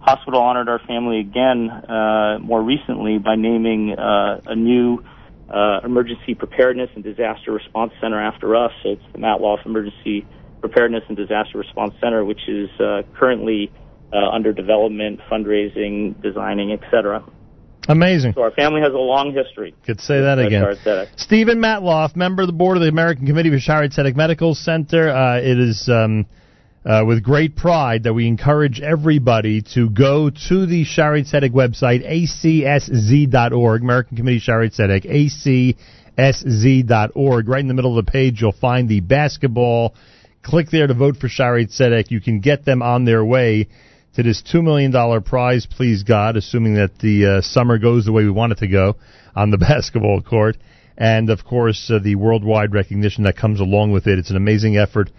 hospital 0.00 0.40
honored 0.40 0.68
our 0.68 0.80
family 0.80 1.20
again 1.20 1.70
uh, 1.70 2.38
more 2.40 2.62
recently 2.62 3.18
by 3.18 3.36
naming 3.36 3.94
uh, 3.98 4.40
a 4.46 4.56
new 4.56 5.02
uh, 5.48 5.80
emergency 5.84 6.34
preparedness 6.34 6.90
and 6.94 7.04
disaster 7.04 7.52
response 7.52 7.92
center 8.00 8.20
after 8.20 8.54
us. 8.56 8.72
So 8.82 8.90
it's 8.90 9.02
the 9.12 9.18
Matloff 9.18 9.64
Emergency 9.64 10.26
Preparedness 10.60 11.04
and 11.08 11.16
Disaster 11.16 11.58
Response 11.58 11.94
Center, 12.00 12.24
which 12.24 12.48
is 12.48 12.68
uh, 12.80 13.02
currently 13.14 13.70
uh, 14.12 14.16
under 14.30 14.52
development, 14.52 15.20
fundraising, 15.30 16.20
designing, 16.22 16.72
etc. 16.72 17.22
Amazing. 17.88 18.34
So 18.34 18.42
our 18.42 18.50
family 18.50 18.82
has 18.82 18.92
a 18.92 18.98
long 18.98 19.32
history. 19.32 19.74
Could 19.86 20.00
say 20.00 20.20
that 20.20 20.38
again. 20.38 20.76
Stephen 21.16 21.58
Matloff, 21.58 22.14
member 22.14 22.42
of 22.42 22.48
the 22.48 22.52
board 22.52 22.76
of 22.76 22.82
the 22.82 22.88
American 22.88 23.26
Committee 23.26 23.48
for 23.48 23.56
Shaare 23.56 23.88
Zedek 23.90 24.14
Medical 24.14 24.54
Center. 24.54 25.08
Uh, 25.08 25.38
it 25.38 25.58
is 25.58 25.88
um, 25.88 26.26
uh, 26.84 27.02
with 27.06 27.22
great 27.22 27.56
pride 27.56 28.02
that 28.02 28.12
we 28.12 28.28
encourage 28.28 28.82
everybody 28.82 29.62
to 29.74 29.88
go 29.88 30.28
to 30.28 30.66
the 30.66 30.84
Shaare 30.84 31.24
Zedek 31.26 31.52
website, 31.52 32.06
aczz.org, 32.06 33.82
American 33.82 34.18
Committee 34.18 34.40
Shaare 34.40 34.70
Zedek, 34.70 35.06
acsz.org. 36.18 37.48
Right 37.48 37.60
in 37.60 37.68
the 37.68 37.74
middle 37.74 37.98
of 37.98 38.04
the 38.04 38.12
page, 38.12 38.42
you'll 38.42 38.52
find 38.52 38.86
the 38.86 39.00
basketball. 39.00 39.94
Click 40.42 40.68
there 40.70 40.86
to 40.86 40.94
vote 40.94 41.16
for 41.16 41.28
Shaarei 41.28 41.66
Tzedek. 41.66 42.10
You 42.10 42.20
can 42.20 42.40
get 42.40 42.66
them 42.66 42.82
on 42.82 43.06
their 43.06 43.24
way 43.24 43.68
to 44.18 44.24
this 44.24 44.42
$2 44.42 44.64
million 44.64 45.22
prize, 45.22 45.64
please 45.64 46.02
God, 46.02 46.36
assuming 46.36 46.74
that 46.74 46.98
the 46.98 47.38
uh, 47.38 47.40
summer 47.40 47.78
goes 47.78 48.04
the 48.04 48.10
way 48.10 48.24
we 48.24 48.30
want 48.32 48.50
it 48.50 48.58
to 48.58 48.66
go 48.66 48.96
on 49.36 49.52
the 49.52 49.58
basketball 49.58 50.20
court. 50.20 50.56
And, 50.96 51.30
of 51.30 51.44
course, 51.44 51.88
uh, 51.88 52.00
the 52.02 52.16
worldwide 52.16 52.74
recognition 52.74 53.22
that 53.24 53.36
comes 53.36 53.60
along 53.60 53.92
with 53.92 54.08
it. 54.08 54.18
It's 54.18 54.30
an 54.30 54.36
amazing 54.36 54.76
effort 54.76 55.12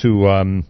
to, 0.00 0.28
um, 0.28 0.66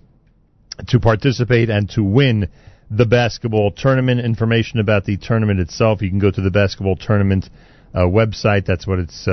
to 0.88 0.98
participate 0.98 1.70
and 1.70 1.88
to 1.90 2.02
win 2.02 2.50
the 2.90 3.06
basketball 3.06 3.70
tournament. 3.70 4.22
Information 4.22 4.80
about 4.80 5.04
the 5.04 5.16
tournament 5.16 5.60
itself, 5.60 6.02
you 6.02 6.10
can 6.10 6.18
go 6.18 6.32
to 6.32 6.40
the 6.40 6.50
basketball 6.50 6.96
tournament 6.96 7.48
uh, 7.94 8.00
website. 8.00 8.66
That's 8.66 8.88
what 8.88 8.98
it's, 8.98 9.28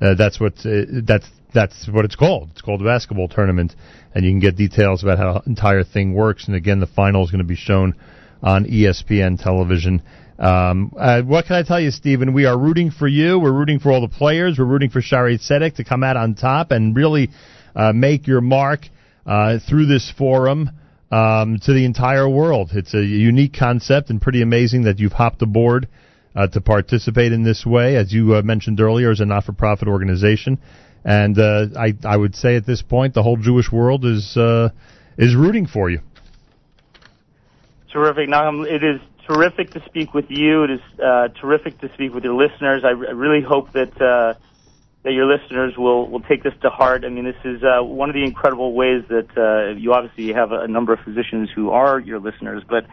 uh, 0.00 0.14
that's 0.14 0.40
what, 0.40 0.54
uh, 0.64 0.84
that's, 1.04 1.26
that's 1.52 1.88
what 1.88 2.04
it's 2.04 2.16
called. 2.16 2.50
It's 2.52 2.62
called 2.62 2.80
the 2.80 2.84
basketball 2.84 3.28
tournament, 3.28 3.74
and 4.14 4.24
you 4.24 4.30
can 4.30 4.40
get 4.40 4.56
details 4.56 5.02
about 5.02 5.18
how 5.18 5.40
the 5.40 5.48
entire 5.48 5.84
thing 5.84 6.14
works. 6.14 6.46
And 6.46 6.56
again, 6.56 6.80
the 6.80 6.86
final 6.86 7.24
is 7.24 7.30
going 7.30 7.42
to 7.42 7.48
be 7.48 7.56
shown 7.56 7.94
on 8.42 8.64
ESPN 8.64 9.42
television. 9.42 10.02
Um, 10.38 10.94
uh, 10.96 11.20
what 11.22 11.46
can 11.46 11.56
I 11.56 11.62
tell 11.62 11.80
you, 11.80 11.90
Stephen? 11.90 12.32
We 12.32 12.46
are 12.46 12.58
rooting 12.58 12.90
for 12.90 13.06
you. 13.06 13.38
We're 13.38 13.52
rooting 13.52 13.78
for 13.78 13.92
all 13.92 14.00
the 14.00 14.08
players. 14.08 14.58
We're 14.58 14.64
rooting 14.64 14.90
for 14.90 15.02
Shaare 15.02 15.38
Zedek 15.38 15.76
to 15.76 15.84
come 15.84 16.02
out 16.02 16.16
on 16.16 16.34
top 16.34 16.70
and 16.70 16.96
really 16.96 17.28
uh, 17.76 17.92
make 17.92 18.26
your 18.26 18.40
mark 18.40 18.80
uh, 19.26 19.58
through 19.68 19.86
this 19.86 20.10
forum 20.16 20.70
um, 21.10 21.58
to 21.64 21.72
the 21.74 21.84
entire 21.84 22.28
world. 22.28 22.70
It's 22.72 22.94
a 22.94 23.04
unique 23.04 23.52
concept 23.52 24.08
and 24.08 24.20
pretty 24.20 24.40
amazing 24.40 24.84
that 24.84 24.98
you've 24.98 25.12
hopped 25.12 25.42
aboard 25.42 25.88
uh, 26.34 26.46
to 26.48 26.60
participate 26.60 27.32
in 27.32 27.42
this 27.42 27.66
way, 27.66 27.96
as 27.96 28.12
you 28.12 28.36
uh, 28.36 28.42
mentioned 28.42 28.80
earlier, 28.80 29.10
as 29.10 29.20
a 29.20 29.26
not-for-profit 29.26 29.88
organization. 29.88 30.58
And 31.04 31.38
uh, 31.38 31.66
I, 31.78 31.94
I 32.04 32.16
would 32.16 32.34
say 32.34 32.56
at 32.56 32.66
this 32.66 32.82
point, 32.82 33.14
the 33.14 33.22
whole 33.22 33.36
Jewish 33.36 33.72
world 33.72 34.04
is 34.04 34.36
uh, 34.36 34.68
is 35.16 35.34
rooting 35.34 35.66
for 35.66 35.90
you. 35.90 36.00
Terrific, 37.92 38.28
Nachum. 38.28 38.66
It 38.66 38.84
is 38.84 39.00
terrific 39.26 39.70
to 39.72 39.82
speak 39.86 40.14
with 40.14 40.26
you. 40.28 40.64
It 40.64 40.70
is 40.72 40.80
uh, 41.02 41.28
terrific 41.40 41.80
to 41.80 41.92
speak 41.94 42.14
with 42.14 42.22
your 42.22 42.34
listeners. 42.34 42.82
I, 42.84 42.88
I 42.88 43.12
really 43.12 43.42
hope 43.42 43.72
that 43.72 44.00
uh, 44.00 44.34
that 45.02 45.12
your 45.12 45.24
listeners 45.24 45.74
will 45.78 46.08
will 46.08 46.20
take 46.20 46.42
this 46.42 46.54
to 46.60 46.68
heart. 46.68 47.04
I 47.06 47.08
mean, 47.08 47.24
this 47.24 47.36
is 47.44 47.62
one 47.62 48.10
of 48.10 48.14
the 48.14 48.22
incredible 48.22 48.74
ways 48.74 49.02
that 49.08 49.76
you 49.78 49.94
obviously 49.94 50.34
have 50.34 50.52
a, 50.52 50.60
a 50.60 50.68
number 50.68 50.92
of 50.92 51.00
physicians 51.00 51.48
who 51.52 51.70
are 51.70 51.98
your 51.98 52.20
listeners, 52.20 52.62
but 52.68 52.84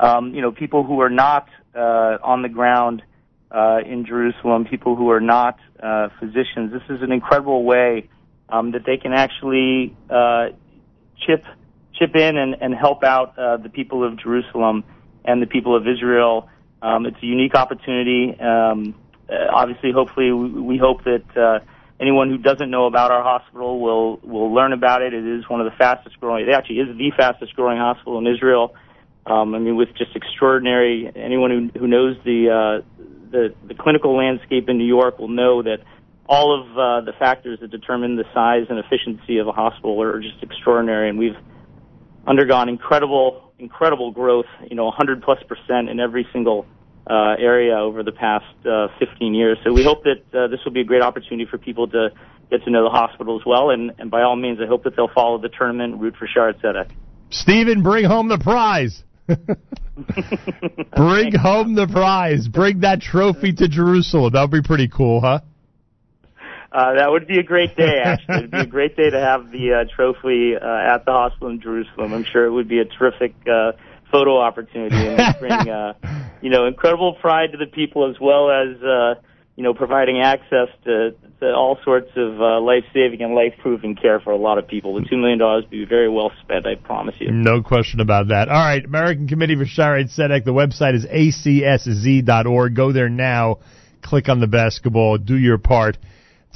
um, 0.00 0.34
you 0.34 0.40
know, 0.40 0.52
people 0.52 0.84
who 0.84 1.00
are 1.00 1.10
not 1.10 1.48
uh, 1.74 2.18
on 2.22 2.42
the 2.42 2.48
ground 2.48 3.02
uh, 3.50 3.78
in 3.84 4.06
Jerusalem, 4.06 4.64
people 4.64 4.96
who 4.96 5.10
are 5.10 5.20
not 5.20 5.58
uh, 5.82 6.08
physicians. 6.18 6.72
This 6.72 6.82
is 6.88 7.02
an 7.02 7.12
incredible 7.12 7.64
way 7.64 8.08
um, 8.48 8.72
that 8.72 8.84
they 8.86 8.96
can 8.96 9.12
actually 9.12 9.96
uh, 10.10 10.48
chip 11.26 11.44
chip 11.94 12.16
in 12.16 12.36
and, 12.36 12.56
and 12.60 12.74
help 12.74 13.04
out 13.04 13.38
uh, 13.38 13.58
the 13.58 13.68
people 13.68 14.04
of 14.04 14.18
Jerusalem 14.18 14.84
and 15.24 15.42
the 15.42 15.46
people 15.46 15.76
of 15.76 15.86
Israel. 15.86 16.48
Um, 16.80 17.06
it's 17.06 17.22
a 17.22 17.26
unique 17.26 17.54
opportunity. 17.54 18.38
Um, 18.40 18.94
uh, 19.28 19.34
obviously, 19.52 19.92
hopefully, 19.92 20.32
we, 20.32 20.48
we 20.48 20.78
hope 20.78 21.04
that 21.04 21.36
uh, 21.36 21.64
anyone 22.00 22.28
who 22.28 22.38
doesn't 22.38 22.70
know 22.70 22.86
about 22.86 23.10
our 23.10 23.22
hospital 23.22 23.80
will 23.80 24.16
will 24.22 24.52
learn 24.52 24.72
about 24.72 25.02
it. 25.02 25.14
It 25.14 25.24
is 25.24 25.48
one 25.48 25.60
of 25.60 25.70
the 25.70 25.76
fastest 25.76 26.18
growing. 26.20 26.48
It 26.48 26.52
actually 26.52 26.80
is 26.80 26.96
the 26.96 27.12
fastest 27.16 27.54
growing 27.54 27.78
hospital 27.78 28.18
in 28.18 28.26
Israel. 28.26 28.74
Um, 29.24 29.54
I 29.54 29.58
mean, 29.58 29.76
with 29.76 29.90
just 29.96 30.16
extraordinary. 30.16 31.10
Anyone 31.14 31.70
who 31.74 31.78
who 31.78 31.86
knows 31.86 32.16
the 32.24 32.50
uh, 32.50 33.02
the 33.30 33.54
the 33.66 33.74
clinical 33.74 34.16
landscape 34.16 34.68
in 34.68 34.78
New 34.78 34.86
York 34.86 35.18
will 35.18 35.28
know 35.28 35.62
that 35.62 35.78
all 36.26 36.58
of 36.58 36.70
uh, 36.72 37.00
the 37.04 37.12
factors 37.18 37.60
that 37.60 37.70
determine 37.70 38.16
the 38.16 38.24
size 38.34 38.66
and 38.68 38.78
efficiency 38.78 39.38
of 39.38 39.46
a 39.46 39.52
hospital 39.52 40.00
are 40.02 40.20
just 40.20 40.42
extraordinary, 40.42 41.08
and 41.08 41.18
we've 41.18 41.36
undergone 42.26 42.68
incredible 42.68 43.52
incredible 43.58 44.10
growth. 44.10 44.46
You 44.68 44.76
know, 44.76 44.84
100 44.86 45.22
plus 45.22 45.38
percent 45.44 45.88
in 45.88 46.00
every 46.00 46.26
single 46.32 46.66
uh, 47.08 47.34
area 47.38 47.76
over 47.76 48.02
the 48.02 48.12
past 48.12 48.44
uh, 48.66 48.88
15 48.98 49.34
years. 49.34 49.58
So 49.64 49.72
we 49.72 49.82
hope 49.82 50.04
that 50.04 50.22
uh, 50.38 50.48
this 50.48 50.60
will 50.64 50.72
be 50.72 50.80
a 50.80 50.84
great 50.84 51.02
opportunity 51.02 51.48
for 51.50 51.58
people 51.58 51.88
to 51.88 52.10
get 52.50 52.64
to 52.64 52.70
know 52.70 52.84
the 52.84 52.90
hospital 52.90 53.40
as 53.40 53.46
well. 53.46 53.70
And, 53.70 53.92
and 53.98 54.10
by 54.10 54.22
all 54.22 54.36
means, 54.36 54.58
I 54.60 54.66
hope 54.66 54.84
that 54.84 54.94
they'll 54.94 55.12
follow 55.12 55.38
the 55.38 55.48
tournament, 55.48 56.00
root 56.00 56.14
for 56.16 56.28
Shaarei 56.28 56.60
Tzedek. 56.60 56.90
Stephen, 57.30 57.82
bring 57.82 58.04
home 58.04 58.28
the 58.28 58.38
prize. 58.38 59.02
Bring 60.96 61.34
home 61.34 61.74
the 61.74 61.88
prize. 61.90 62.48
Bring 62.48 62.80
that 62.80 63.00
trophy 63.00 63.52
to 63.52 63.68
Jerusalem. 63.68 64.32
That 64.32 64.42
would 64.42 64.62
be 64.62 64.66
pretty 64.66 64.88
cool, 64.88 65.20
huh? 65.20 65.40
Uh, 66.72 66.94
that 66.94 67.10
would 67.10 67.26
be 67.26 67.38
a 67.38 67.42
great 67.42 67.76
day, 67.76 68.00
actually. 68.02 68.36
It'd 68.38 68.50
be 68.50 68.58
a 68.60 68.66
great 68.66 68.96
day 68.96 69.10
to 69.10 69.20
have 69.20 69.50
the 69.52 69.74
uh, 69.74 69.84
trophy 69.94 70.54
uh, 70.56 70.94
at 70.94 71.04
the 71.04 71.12
hospital 71.12 71.50
in 71.50 71.60
Jerusalem. 71.60 72.14
I'm 72.14 72.24
sure 72.24 72.46
it 72.46 72.50
would 72.50 72.68
be 72.68 72.78
a 72.78 72.86
terrific 72.86 73.34
uh, 73.46 73.72
photo 74.10 74.40
opportunity 74.40 74.96
and 74.96 75.36
bring, 75.38 75.68
uh, 75.68 75.92
you 76.40 76.48
know, 76.48 76.66
incredible 76.66 77.14
pride 77.20 77.52
to 77.52 77.58
the 77.58 77.66
people 77.66 78.08
as 78.08 78.16
well 78.18 78.50
as, 78.50 78.82
uh, 78.82 79.14
you 79.56 79.62
know, 79.62 79.74
providing 79.74 80.20
access 80.20 80.68
to, 80.84 81.14
to 81.40 81.52
all 81.52 81.78
sorts 81.84 82.10
of 82.16 82.40
uh, 82.40 82.60
life-saving 82.60 83.20
and 83.20 83.34
life-proving 83.34 83.96
care 83.96 84.18
for 84.18 84.30
a 84.30 84.36
lot 84.36 84.58
of 84.58 84.66
people. 84.66 84.94
The 84.94 85.02
$2 85.02 85.20
million 85.20 85.38
would 85.38 85.68
be 85.68 85.84
very 85.84 86.08
well 86.08 86.32
spent, 86.42 86.66
I 86.66 86.76
promise 86.76 87.14
you. 87.18 87.30
No 87.30 87.62
question 87.62 88.00
about 88.00 88.28
that. 88.28 88.48
All 88.48 88.54
right, 88.54 88.82
American 88.82 89.28
Committee 89.28 89.56
for 89.56 89.64
Shaarei 89.64 90.04
Tzedek. 90.04 90.44
The 90.44 90.52
website 90.52 90.94
is 90.94 91.04
acsz.org. 91.04 92.74
Go 92.74 92.92
there 92.92 93.10
now. 93.10 93.58
Click 94.00 94.28
on 94.28 94.40
the 94.40 94.46
basketball. 94.46 95.18
Do 95.18 95.36
your 95.36 95.58
part 95.58 95.98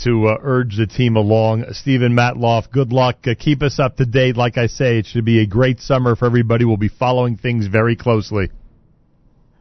to 0.03 0.29
uh, 0.29 0.39
urge 0.41 0.77
the 0.77 0.87
team 0.87 1.17
along. 1.17 1.65
Stephen 1.73 2.13
Matloff, 2.13 2.71
good 2.71 2.93
luck. 2.93 3.19
Uh, 3.27 3.35
keep 3.39 3.63
us 3.63 3.79
up 3.79 3.97
to 3.97 4.07
date. 4.07 4.37
Like 4.37 4.59
I 4.59 4.67
say, 4.67 4.99
it 4.99 5.07
should 5.07 5.25
be 5.25 5.41
a 5.41 5.47
great 5.47 5.81
summer 5.81 6.17
for 6.17 6.27
everybody. 6.27 6.65
We'll 6.65 6.77
be 6.77 6.89
following 6.89 7.37
things 7.37 7.67
very 7.67 7.97
closely. 7.97 8.51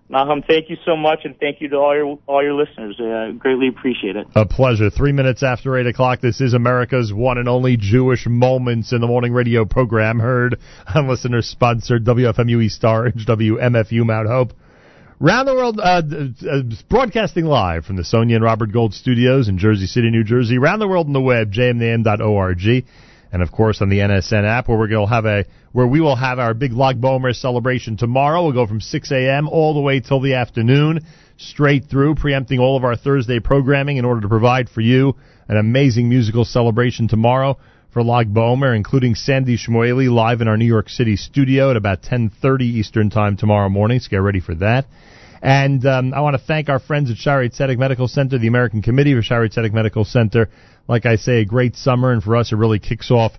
Nachum, 0.09 0.45
thank 0.45 0.69
you 0.69 0.77
so 0.85 0.95
much, 0.95 1.21
and 1.23 1.35
thank 1.39 1.61
you 1.61 1.69
to 1.69 1.77
all 1.77 1.95
your 1.95 2.19
all 2.27 2.43
your 2.43 2.53
listeners. 2.53 2.99
Uh, 2.99 3.31
greatly 3.39 3.67
appreciate 3.67 4.15
it. 4.15 4.27
A 4.35 4.45
pleasure. 4.45 4.91
Three 4.91 5.11
minutes 5.11 5.41
after 5.41 5.75
eight 5.77 5.87
o'clock, 5.87 6.21
this 6.21 6.41
is 6.41 6.53
America's 6.53 7.11
one 7.11 7.39
and 7.39 7.49
only 7.49 7.75
Jewish 7.75 8.27
Moments 8.27 8.93
in 8.93 9.01
the 9.01 9.07
Morning 9.07 9.33
radio 9.33 9.65
program, 9.65 10.19
heard 10.19 10.59
on 10.93 11.07
listener 11.07 11.41
sponsored 11.41 12.05
WFMU 12.05 12.63
East 12.63 12.83
Orange, 12.83 13.25
WMFU 13.25 14.05
Mount 14.05 14.27
Hope. 14.27 14.53
Round 15.19 15.47
the 15.47 15.55
world, 15.55 15.79
uh, 15.79 16.01
uh, 16.51 16.61
broadcasting 16.87 17.45
live 17.45 17.85
from 17.85 17.95
the 17.95 18.03
Sonia 18.03 18.35
and 18.35 18.43
Robert 18.43 18.71
Gold 18.71 18.93
studios 18.93 19.47
in 19.47 19.57
Jersey 19.57 19.87
City, 19.87 20.11
New 20.11 20.25
Jersey. 20.25 20.59
Round 20.59 20.79
the 20.79 20.87
world 20.87 21.07
on 21.07 21.13
the 21.13 21.21
web, 21.21 21.51
jmnam.org 21.51 22.85
and 23.31 23.41
of 23.41 23.51
course 23.51 23.81
on 23.81 23.89
the 23.89 23.99
NSN 23.99 24.45
app 24.45 24.67
where 24.69 24.87
to 24.87 25.05
have 25.05 25.25
a 25.25 25.45
where 25.71 25.87
we 25.87 25.99
will 25.99 26.15
have 26.15 26.39
our 26.39 26.53
big 26.53 26.73
Lag 26.73 27.01
BaOmer 27.01 27.35
celebration 27.35 27.97
tomorrow. 27.97 28.43
We'll 28.43 28.53
go 28.53 28.65
from 28.65 28.79
6 28.79 29.11
a.m. 29.11 29.49
all 29.49 29.73
the 29.73 29.81
way 29.81 29.99
till 29.99 30.21
the 30.21 30.35
afternoon, 30.35 31.01
straight 31.37 31.85
through, 31.85 32.15
preempting 32.15 32.59
all 32.59 32.77
of 32.77 32.83
our 32.83 32.95
Thursday 32.95 33.39
programming 33.39 33.97
in 33.97 34.05
order 34.05 34.21
to 34.21 34.29
provide 34.29 34.69
for 34.69 34.81
you 34.81 35.15
an 35.47 35.57
amazing 35.57 36.09
musical 36.09 36.45
celebration 36.45 37.07
tomorrow 37.07 37.57
for 37.91 38.03
Lag 38.03 38.33
BaOmer, 38.33 38.75
including 38.75 39.15
Sandy 39.15 39.57
Shmueli 39.57 40.09
live 40.09 40.41
in 40.41 40.47
our 40.47 40.57
New 40.57 40.65
York 40.65 40.89
City 40.89 41.15
studio 41.15 41.71
at 41.71 41.77
about 41.77 42.01
10:30 42.01 42.63
Eastern 42.63 43.09
Time 43.09 43.37
tomorrow 43.37 43.69
morning. 43.69 43.99
So 43.99 44.09
get 44.09 44.17
ready 44.17 44.39
for 44.39 44.55
that. 44.55 44.85
And 45.45 45.85
um, 45.85 46.11
I 46.11 46.21
want 46.21 46.35
to 46.35 46.43
thank 46.43 46.69
our 46.69 46.79
friends 46.79 47.11
at 47.11 47.17
Shaarei 47.17 47.55
Tzedek 47.55 47.77
Medical 47.77 48.07
Center, 48.07 48.39
the 48.39 48.47
American 48.47 48.81
Committee 48.81 49.13
for 49.13 49.21
Shaarei 49.21 49.53
Tzedek 49.55 49.73
Medical 49.73 50.03
Center, 50.03 50.49
like 50.87 51.05
I 51.05 51.17
say, 51.17 51.41
a 51.41 51.45
great 51.45 51.75
summer, 51.75 52.11
and 52.11 52.23
for 52.23 52.35
us, 52.35 52.51
it 52.51 52.55
really 52.55 52.79
kicks 52.79 53.11
off 53.11 53.33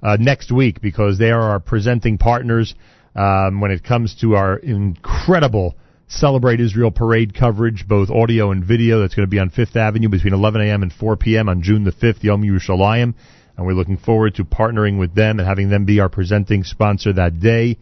uh, 0.00 0.16
next 0.20 0.52
week 0.52 0.80
because 0.80 1.18
they 1.18 1.32
are 1.32 1.42
our 1.42 1.58
presenting 1.58 2.16
partners 2.16 2.76
um, 3.16 3.60
when 3.60 3.72
it 3.72 3.82
comes 3.82 4.14
to 4.20 4.36
our 4.36 4.56
incredible 4.56 5.74
Celebrate 6.06 6.60
Israel 6.60 6.92
parade 6.92 7.34
coverage, 7.34 7.86
both 7.88 8.08
audio 8.08 8.52
and 8.52 8.64
video. 8.64 9.00
That's 9.00 9.16
going 9.16 9.26
to 9.26 9.30
be 9.30 9.40
on 9.40 9.50
Fifth 9.50 9.74
Avenue 9.74 10.08
between 10.08 10.34
11 10.34 10.60
a.m. 10.60 10.84
and 10.84 10.92
4 10.92 11.16
p.m. 11.16 11.48
on 11.48 11.62
June 11.62 11.82
the 11.82 11.90
5th, 11.90 12.22
Yom 12.22 12.44
Yerushalayim. 12.44 13.14
And 13.56 13.66
we're 13.66 13.72
looking 13.72 13.98
forward 13.98 14.36
to 14.36 14.44
partnering 14.44 15.00
with 15.00 15.12
them 15.16 15.40
and 15.40 15.48
having 15.48 15.70
them 15.70 15.86
be 15.86 15.98
our 15.98 16.08
presenting 16.08 16.62
sponsor 16.62 17.12
that 17.14 17.40
day 17.40 17.78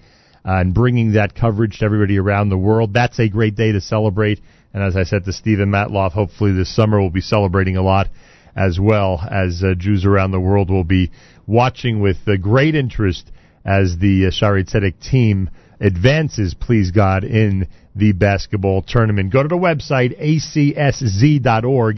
and 0.47 0.73
bringing 0.73 1.13
that 1.15 1.35
coverage 1.35 1.81
to 1.81 1.85
everybody 1.85 2.19
around 2.19 2.49
the 2.49 2.57
world. 2.57 2.95
That's 2.95 3.19
a 3.19 3.29
great 3.29 3.57
day 3.57 3.73
to 3.73 3.81
celebrate. 3.81 4.41
And 4.73 4.83
as 4.83 4.97
I 4.97 5.03
said 5.03 5.25
to 5.25 5.33
Stephen 5.33 5.71
Matloff, 5.71 6.13
hopefully 6.13 6.53
this 6.53 6.75
summer 6.75 7.01
we'll 7.01 7.11
be 7.11 7.21
celebrating 7.21 7.77
a 7.77 7.83
lot 7.83 8.09
as 8.55 8.79
well 8.81 9.21
as 9.29 9.63
uh, 9.63 9.75
Jews 9.77 10.07
around 10.07 10.31
the 10.31 10.41
world 10.41 10.71
will 10.71 10.85
be 10.85 11.11
watching 11.47 12.01
with 12.01 12.17
uh, 12.27 12.37
great 12.37 12.75
interest 12.77 13.31
as 13.65 13.99
the 13.99 14.27
uh, 14.27 14.31
Shaarei 14.31 14.65
Tzedek 14.65 15.01
team 15.01 15.51
advances, 15.81 16.55
please 16.55 16.93
God, 16.93 17.25
in 17.25 17.69
the 17.97 18.13
basketball 18.13 18.83
tournament. 18.83 19.33
Go 19.33 19.43
to 19.43 19.49
the 19.49 19.57
website, 19.57 20.17
acsz.org, 20.21 21.97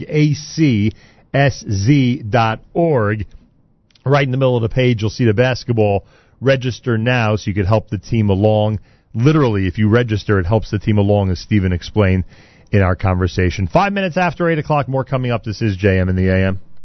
acsz.org. 1.33 3.25
Right 4.05 4.23
in 4.23 4.31
the 4.31 4.37
middle 4.37 4.55
of 4.55 4.63
the 4.63 4.69
page, 4.69 5.01
you'll 5.01 5.11
see 5.11 5.25
the 5.25 5.33
basketball. 5.33 6.05
Register 6.41 6.97
now 6.97 7.35
so 7.35 7.49
you 7.49 7.53
could 7.53 7.65
help 7.65 7.89
the 7.89 7.97
team 7.97 8.29
along. 8.29 8.79
Literally, 9.13 9.67
if 9.67 9.77
you 9.77 9.89
register, 9.89 10.39
it 10.39 10.45
helps 10.45 10.71
the 10.71 10.79
team 10.79 10.97
along, 10.97 11.31
as 11.31 11.39
Stephen 11.39 11.73
explained 11.73 12.25
in 12.71 12.81
our 12.81 12.95
conversation. 12.95 13.67
Five 13.67 13.93
minutes 13.93 14.17
after 14.17 14.49
8 14.49 14.59
o'clock, 14.59 14.87
more 14.87 15.03
coming 15.03 15.31
up. 15.31 15.43
This 15.43 15.61
is 15.61 15.77
JM 15.77 16.09
in 16.09 16.15
the 16.15 16.29
AM. 16.29 16.59